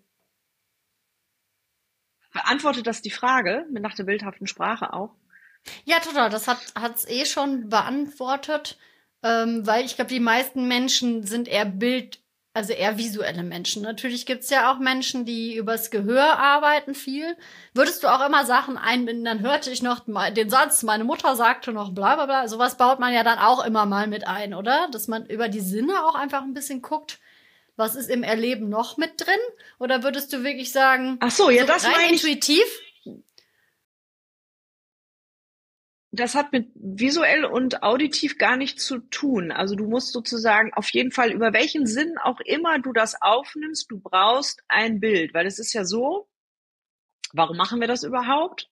[2.34, 5.16] Beantwortet das die Frage mit nach der bildhaften Sprache auch?
[5.84, 6.32] Ja, total.
[6.32, 8.80] Das hat es eh schon beantwortet,
[9.22, 12.21] ähm, weil ich glaube, die meisten Menschen sind eher Bild,
[12.54, 13.82] also eher visuelle Menschen.
[13.84, 17.38] Natürlich gibt's ja auch Menschen, die übers Gehör arbeiten viel.
[17.74, 20.02] Würdest du auch immer Sachen einbinden, dann hörte ich noch
[20.34, 22.48] den Satz, meine Mutter sagte noch bla bla bla.
[22.48, 24.90] Sowas baut man ja dann auch immer mal mit ein, oder?
[24.92, 27.20] Dass man über die Sinne auch einfach ein bisschen guckt.
[27.78, 29.40] Was ist im Erleben noch mit drin?
[29.80, 32.24] Oder würdest du wirklich sagen, Ach so, ja, so das rein meine ich.
[32.24, 32.66] intuitiv?
[36.12, 39.52] Das hat mit visuell und auditiv gar nichts zu tun.
[39.52, 43.90] Also du musst sozusagen auf jeden Fall, über welchen Sinn auch immer du das aufnimmst,
[43.90, 46.28] du brauchst ein Bild, weil es ist ja so,
[47.32, 48.70] warum machen wir das überhaupt?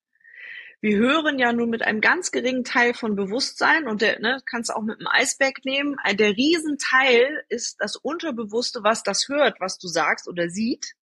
[0.82, 4.70] Wir hören ja nur mit einem ganz geringen Teil von Bewusstsein und der, ne, kannst
[4.70, 5.96] du auch mit einem Eisberg nehmen.
[6.14, 10.96] Der Riesenteil ist das Unterbewusste, was das hört, was du sagst oder sieht.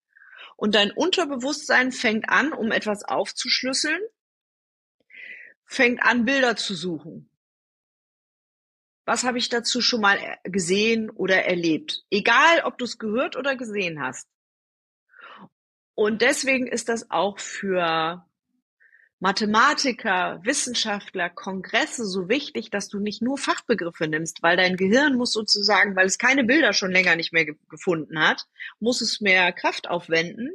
[0.55, 4.01] Und dein Unterbewusstsein fängt an, um etwas aufzuschlüsseln
[5.67, 7.29] fängt an, Bilder zu suchen.
[9.05, 12.03] Was habe ich dazu schon mal gesehen oder erlebt?
[12.09, 14.27] Egal, ob du es gehört oder gesehen hast.
[15.93, 18.25] Und deswegen ist das auch für
[19.19, 25.31] Mathematiker, Wissenschaftler, Kongresse so wichtig, dass du nicht nur Fachbegriffe nimmst, weil dein Gehirn muss
[25.31, 28.45] sozusagen, weil es keine Bilder schon länger nicht mehr gefunden hat,
[28.79, 30.51] muss es mehr Kraft aufwenden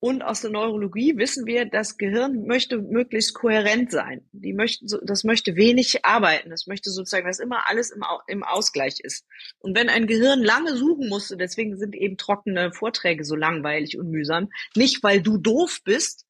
[0.00, 4.28] und aus der Neurologie wissen wir, das Gehirn möchte möglichst kohärent sein.
[4.30, 6.50] Die möchten, das möchte wenig arbeiten.
[6.50, 9.26] Das möchte sozusagen, dass immer alles im, im Ausgleich ist.
[9.58, 14.10] Und wenn ein Gehirn lange suchen musste, deswegen sind eben trockene Vorträge so langweilig und
[14.10, 16.26] mühsam, nicht weil du doof bist,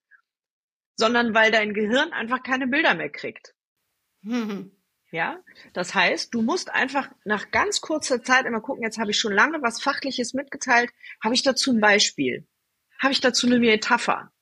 [0.96, 3.54] sondern weil dein Gehirn einfach keine Bilder mehr kriegt.
[5.10, 5.42] Ja,
[5.72, 9.32] das heißt, du musst einfach nach ganz kurzer Zeit immer gucken, jetzt habe ich schon
[9.32, 10.90] lange was Fachliches mitgeteilt,
[11.24, 12.46] habe ich dazu ein Beispiel?
[12.99, 14.32] Habe ich dazu eine Metapher?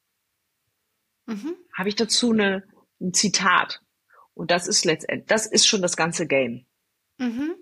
[1.26, 1.57] Mhm.
[1.74, 2.64] Habe ich dazu eine,
[3.00, 3.82] ein Zitat?
[4.34, 6.66] Und das ist letztendlich, das ist schon das ganze Game.
[7.18, 7.54] Mhm.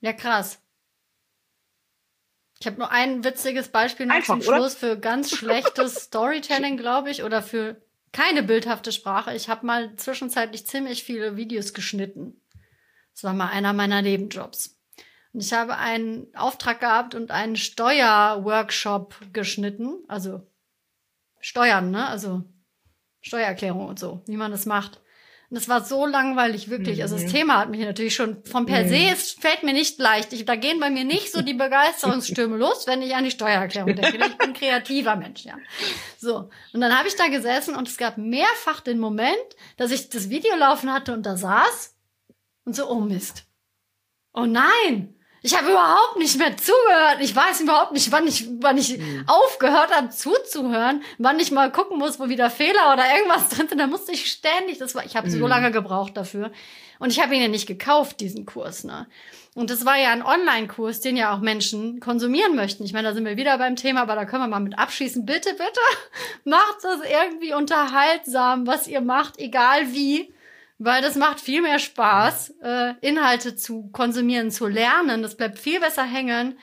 [0.00, 0.60] Ja, krass.
[2.60, 4.94] Ich habe nur ein witziges Beispiel noch Einfach, zum Schluss oder?
[4.94, 9.34] für ganz schlechtes Storytelling, glaube ich, oder für keine bildhafte Sprache.
[9.34, 12.40] Ich habe mal zwischenzeitlich ziemlich viele Videos geschnitten.
[13.14, 14.78] Das war mal einer meiner Nebenjobs.
[15.32, 20.04] Und ich habe einen Auftrag gehabt und einen Steuerworkshop geschnitten.
[20.08, 20.46] Also
[21.40, 22.06] Steuern, ne?
[22.06, 22.44] Also
[23.20, 25.00] Steuererklärung und so, wie man das macht.
[25.52, 26.96] Und es war so langweilig, wirklich.
[26.96, 27.02] Mhm.
[27.02, 27.30] Also das mhm.
[27.30, 29.12] Thema hat mich natürlich schon von per se, mhm.
[29.12, 30.32] es fällt mir nicht leicht.
[30.32, 33.94] Ich, da gehen bei mir nicht so die Begeisterungsstürme los, wenn ich an die Steuererklärung
[33.94, 34.16] denke.
[34.16, 35.58] Ich bin ein kreativer Mensch, ja.
[36.16, 36.48] So.
[36.72, 39.36] Und dann habe ich da gesessen und es gab mehrfach den Moment,
[39.76, 41.96] dass ich das Video laufen hatte und da saß
[42.64, 43.44] und so, oh Mist.
[44.32, 45.14] Oh nein!
[45.42, 47.18] Ich habe überhaupt nicht mehr zugehört.
[47.20, 49.24] Ich weiß überhaupt nicht, wann ich, wann ich mhm.
[49.26, 53.78] aufgehört habe zuzuhören, wann ich mal gucken muss, wo wieder Fehler oder irgendwas drin sind.
[53.78, 55.32] Da musste ich ständig, das war, ich habe mhm.
[55.32, 56.52] so lange gebraucht dafür.
[57.00, 59.08] Und ich habe ihn ja nicht gekauft, diesen Kurs, ne?
[59.54, 62.84] Und das war ja ein Online-Kurs, den ja auch Menschen konsumieren möchten.
[62.84, 65.26] Ich meine, da sind wir wieder beim Thema, aber da können wir mal mit abschließen.
[65.26, 65.80] Bitte, bitte,
[66.44, 70.32] macht das irgendwie unterhaltsam, was ihr macht, egal wie
[70.84, 75.22] weil das macht viel mehr Spaß, äh, Inhalte zu konsumieren, zu lernen.
[75.22, 76.58] Das bleibt viel besser hängen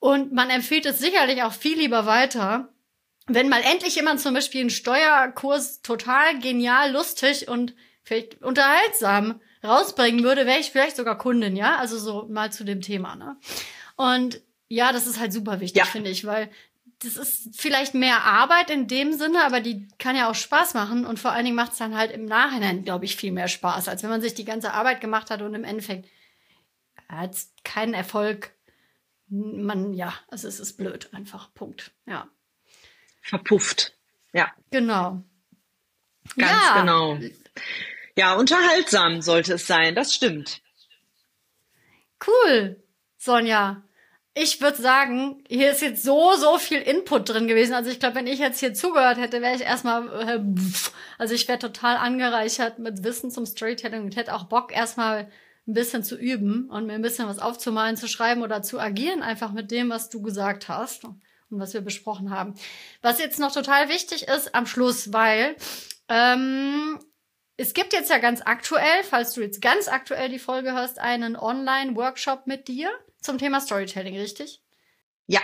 [0.00, 2.68] und man empfiehlt es sicherlich auch viel lieber weiter.
[3.26, 10.22] Wenn mal endlich jemand zum Beispiel einen Steuerkurs total genial, lustig und vielleicht unterhaltsam rausbringen
[10.24, 11.76] würde, wäre ich vielleicht sogar Kundin, ja?
[11.76, 13.36] Also so mal zu dem Thema, ne?
[13.96, 15.84] Und ja, das ist halt super wichtig, ja.
[15.84, 16.50] finde ich, weil
[17.00, 21.06] das ist vielleicht mehr Arbeit in dem Sinne, aber die kann ja auch Spaß machen
[21.06, 23.88] und vor allen Dingen macht es dann halt im Nachhinein, glaube ich, viel mehr Spaß,
[23.88, 26.08] als wenn man sich die ganze Arbeit gemacht hat und im Endeffekt
[27.08, 28.52] hat es keinen Erfolg.
[29.28, 31.54] Man, ja, also es ist blöd, einfach.
[31.54, 31.92] Punkt.
[32.06, 32.28] Ja.
[33.22, 33.94] Verpufft.
[34.32, 34.52] Ja.
[34.70, 35.22] Genau.
[36.36, 36.80] Ganz ja.
[36.80, 37.18] genau.
[38.16, 40.62] Ja, unterhaltsam sollte es sein, das stimmt.
[42.26, 42.82] Cool,
[43.16, 43.87] Sonja
[44.38, 47.74] ich würde sagen, hier ist jetzt so, so viel Input drin gewesen.
[47.74, 50.40] Also ich glaube, wenn ich jetzt hier zugehört hätte, wäre ich erstmal, äh,
[51.18, 55.30] also ich wäre total angereichert mit Wissen zum Storytelling und hätte auch Bock, erstmal
[55.66, 59.22] ein bisschen zu üben und mir ein bisschen was aufzumalen, zu schreiben oder zu agieren,
[59.22, 61.20] einfach mit dem, was du gesagt hast und
[61.50, 62.54] was wir besprochen haben.
[63.02, 65.56] Was jetzt noch total wichtig ist am Schluss, weil
[66.08, 66.98] ähm,
[67.60, 71.36] Es gibt jetzt ja ganz aktuell, falls du jetzt ganz aktuell die Folge hörst, einen
[71.36, 72.88] Online-Workshop mit dir
[73.20, 74.62] zum Thema Storytelling, richtig?
[75.26, 75.40] Ja,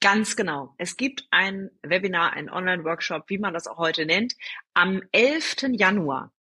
[0.00, 0.74] ganz genau.
[0.78, 4.34] Es gibt ein Webinar, ein Online-Workshop, wie man das auch heute nennt,
[4.74, 5.68] am 11.
[5.72, 6.32] Januar.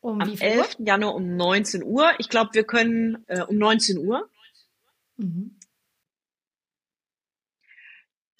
[0.00, 0.78] Um am 11.
[0.78, 0.86] Uhr?
[0.86, 2.12] Januar um 19 Uhr.
[2.18, 4.28] Ich glaube, wir können äh, um 19 Uhr.
[5.16, 5.58] Mhm.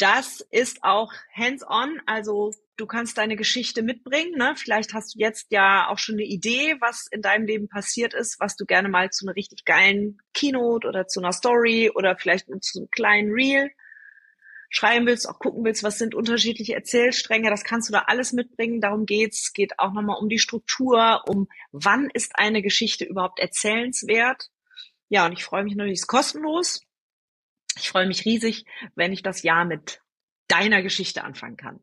[0.03, 4.33] Das ist auch hands-on, also du kannst deine Geschichte mitbringen.
[4.37, 4.55] Ne?
[4.57, 8.41] Vielleicht hast du jetzt ja auch schon eine Idee, was in deinem Leben passiert ist,
[8.41, 12.47] was du gerne mal zu einer richtig geilen Keynote oder zu einer Story oder vielleicht
[12.65, 13.71] zu einem kleinen Reel
[14.71, 18.81] schreiben willst, auch gucken willst, was sind unterschiedliche Erzählstränge, das kannst du da alles mitbringen.
[18.81, 19.53] Darum geht's.
[19.53, 24.51] Geht auch nochmal um die Struktur, um wann ist eine Geschichte überhaupt erzählenswert.
[25.09, 26.81] Ja, und ich freue mich natürlich, ist kostenlos.
[27.77, 28.64] Ich freue mich riesig,
[28.95, 30.01] wenn ich das Jahr mit
[30.49, 31.81] deiner Geschichte anfangen kann.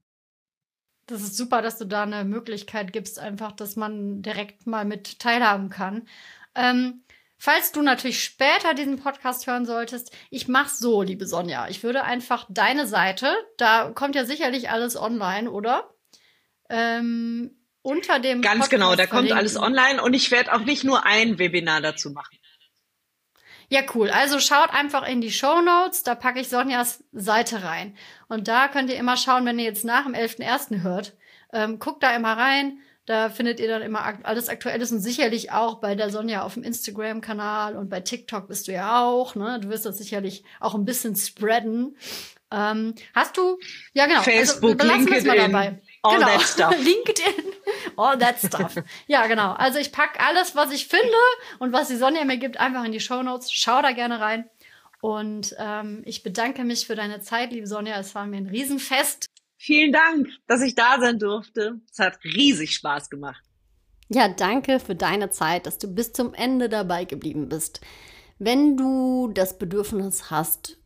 [1.08, 5.18] Das ist super, dass du da eine Möglichkeit gibst, einfach, dass man direkt mal mit
[5.18, 6.08] teilhaben kann.
[6.54, 7.04] Ähm,
[7.40, 11.68] falls du natürlich später diesen Podcast hören solltest, ich mach's so, liebe Sonja.
[11.68, 15.90] Ich würde einfach deine Seite, da kommt ja sicherlich alles online, oder?
[16.70, 20.84] Ähm, unter dem Ganz Podcast genau, da kommt alles online und ich werde auch nicht
[20.84, 22.38] nur ein Webinar dazu machen.
[23.70, 24.10] Ja, cool.
[24.10, 27.96] Also schaut einfach in die Show Notes, da packe ich Sonjas Seite rein.
[28.28, 30.82] Und da könnt ihr immer schauen, wenn ihr jetzt nach dem 11.01.
[30.82, 31.16] hört,
[31.54, 32.80] ähm, guckt da immer rein.
[33.06, 36.64] Da findet ihr dann immer alles Aktuelles und sicherlich auch bei der Sonja auf dem
[36.64, 39.34] Instagram-Kanal und bei TikTok bist du ja auch.
[39.36, 39.60] Ne?
[39.62, 41.98] Du wirst das sicherlich auch ein bisschen spreaden.
[42.52, 43.58] Ähm, hast du,
[43.94, 45.80] ja genau, also Facebook, also, LinkedIn.
[46.02, 46.28] All genau.
[46.28, 46.76] that stuff.
[46.80, 47.54] LinkedIn,
[47.98, 48.76] all that stuff.
[49.08, 49.54] ja, genau.
[49.54, 51.10] Also ich packe alles, was ich finde
[51.60, 53.52] und was die Sonja mir gibt, einfach in die Show Notes.
[53.52, 54.50] Schau da gerne rein.
[55.02, 58.00] Und ähm, ich bedanke mich für deine Zeit, liebe Sonja.
[58.00, 59.28] Es war mir ein Riesenfest.
[59.58, 61.80] Vielen Dank, dass ich da sein durfte.
[61.92, 63.44] Es hat riesig Spaß gemacht.
[64.10, 67.82] Ja, danke für deine Zeit, dass du bis zum Ende dabei geblieben bist.
[68.40, 70.78] Wenn du das Bedürfnis hast,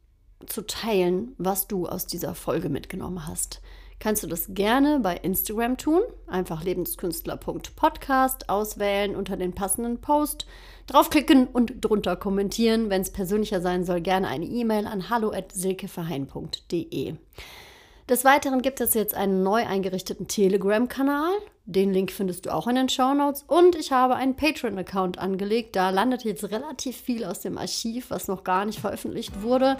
[0.48, 3.62] zu teilen, was du aus dieser Folge mitgenommen hast,
[4.04, 6.02] kannst du das gerne bei Instagram tun.
[6.28, 10.46] Einfach lebenskünstler.podcast auswählen, unter den passenden Post
[10.88, 12.90] draufklicken und drunter kommentieren.
[12.90, 17.14] Wenn es persönlicher sein soll, gerne eine E-Mail an hallo@silkeverhein.de.
[18.10, 21.32] Des Weiteren gibt es jetzt einen neu eingerichteten Telegram-Kanal.
[21.66, 23.46] Den Link findest du auch in den Show Notes.
[23.48, 25.78] Und ich habe einen Patreon-Account angelegt.
[25.78, 29.78] Da landet jetzt relativ viel aus dem Archiv, was noch gar nicht veröffentlicht wurde.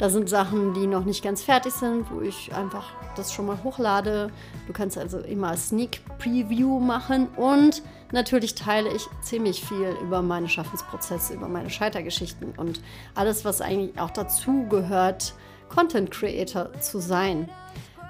[0.00, 3.62] Da sind Sachen, die noch nicht ganz fertig sind, wo ich einfach das schon mal
[3.62, 4.32] hochlade.
[4.66, 10.48] Du kannst also immer Sneak Preview machen und natürlich teile ich ziemlich viel über meine
[10.48, 12.80] Schaffensprozesse, über meine Scheitergeschichten und
[13.14, 15.34] alles, was eigentlich auch dazu gehört,
[15.68, 17.50] Content Creator zu sein.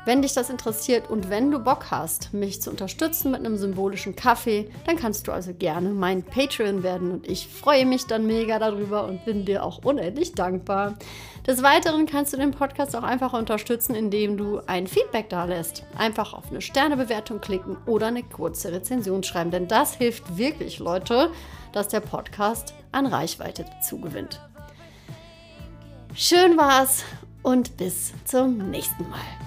[0.07, 4.17] Wenn dich das interessiert und wenn du Bock hast, mich zu unterstützen mit einem symbolischen
[4.17, 8.59] Kaffee, dann kannst du also gerne mein Patreon werden und ich freue mich dann mega
[8.59, 10.97] darüber und bin dir auch unendlich dankbar.
[11.47, 15.85] Des Weiteren kannst du den Podcast auch einfach unterstützen, indem du ein Feedback da lässt.
[15.99, 21.31] Einfach auf eine Sternebewertung klicken oder eine kurze Rezension schreiben, denn das hilft wirklich, Leute,
[21.73, 24.41] dass der Podcast an Reichweite zugewinnt.
[26.15, 27.05] Schön war's
[27.43, 29.40] und bis zum nächsten Mal.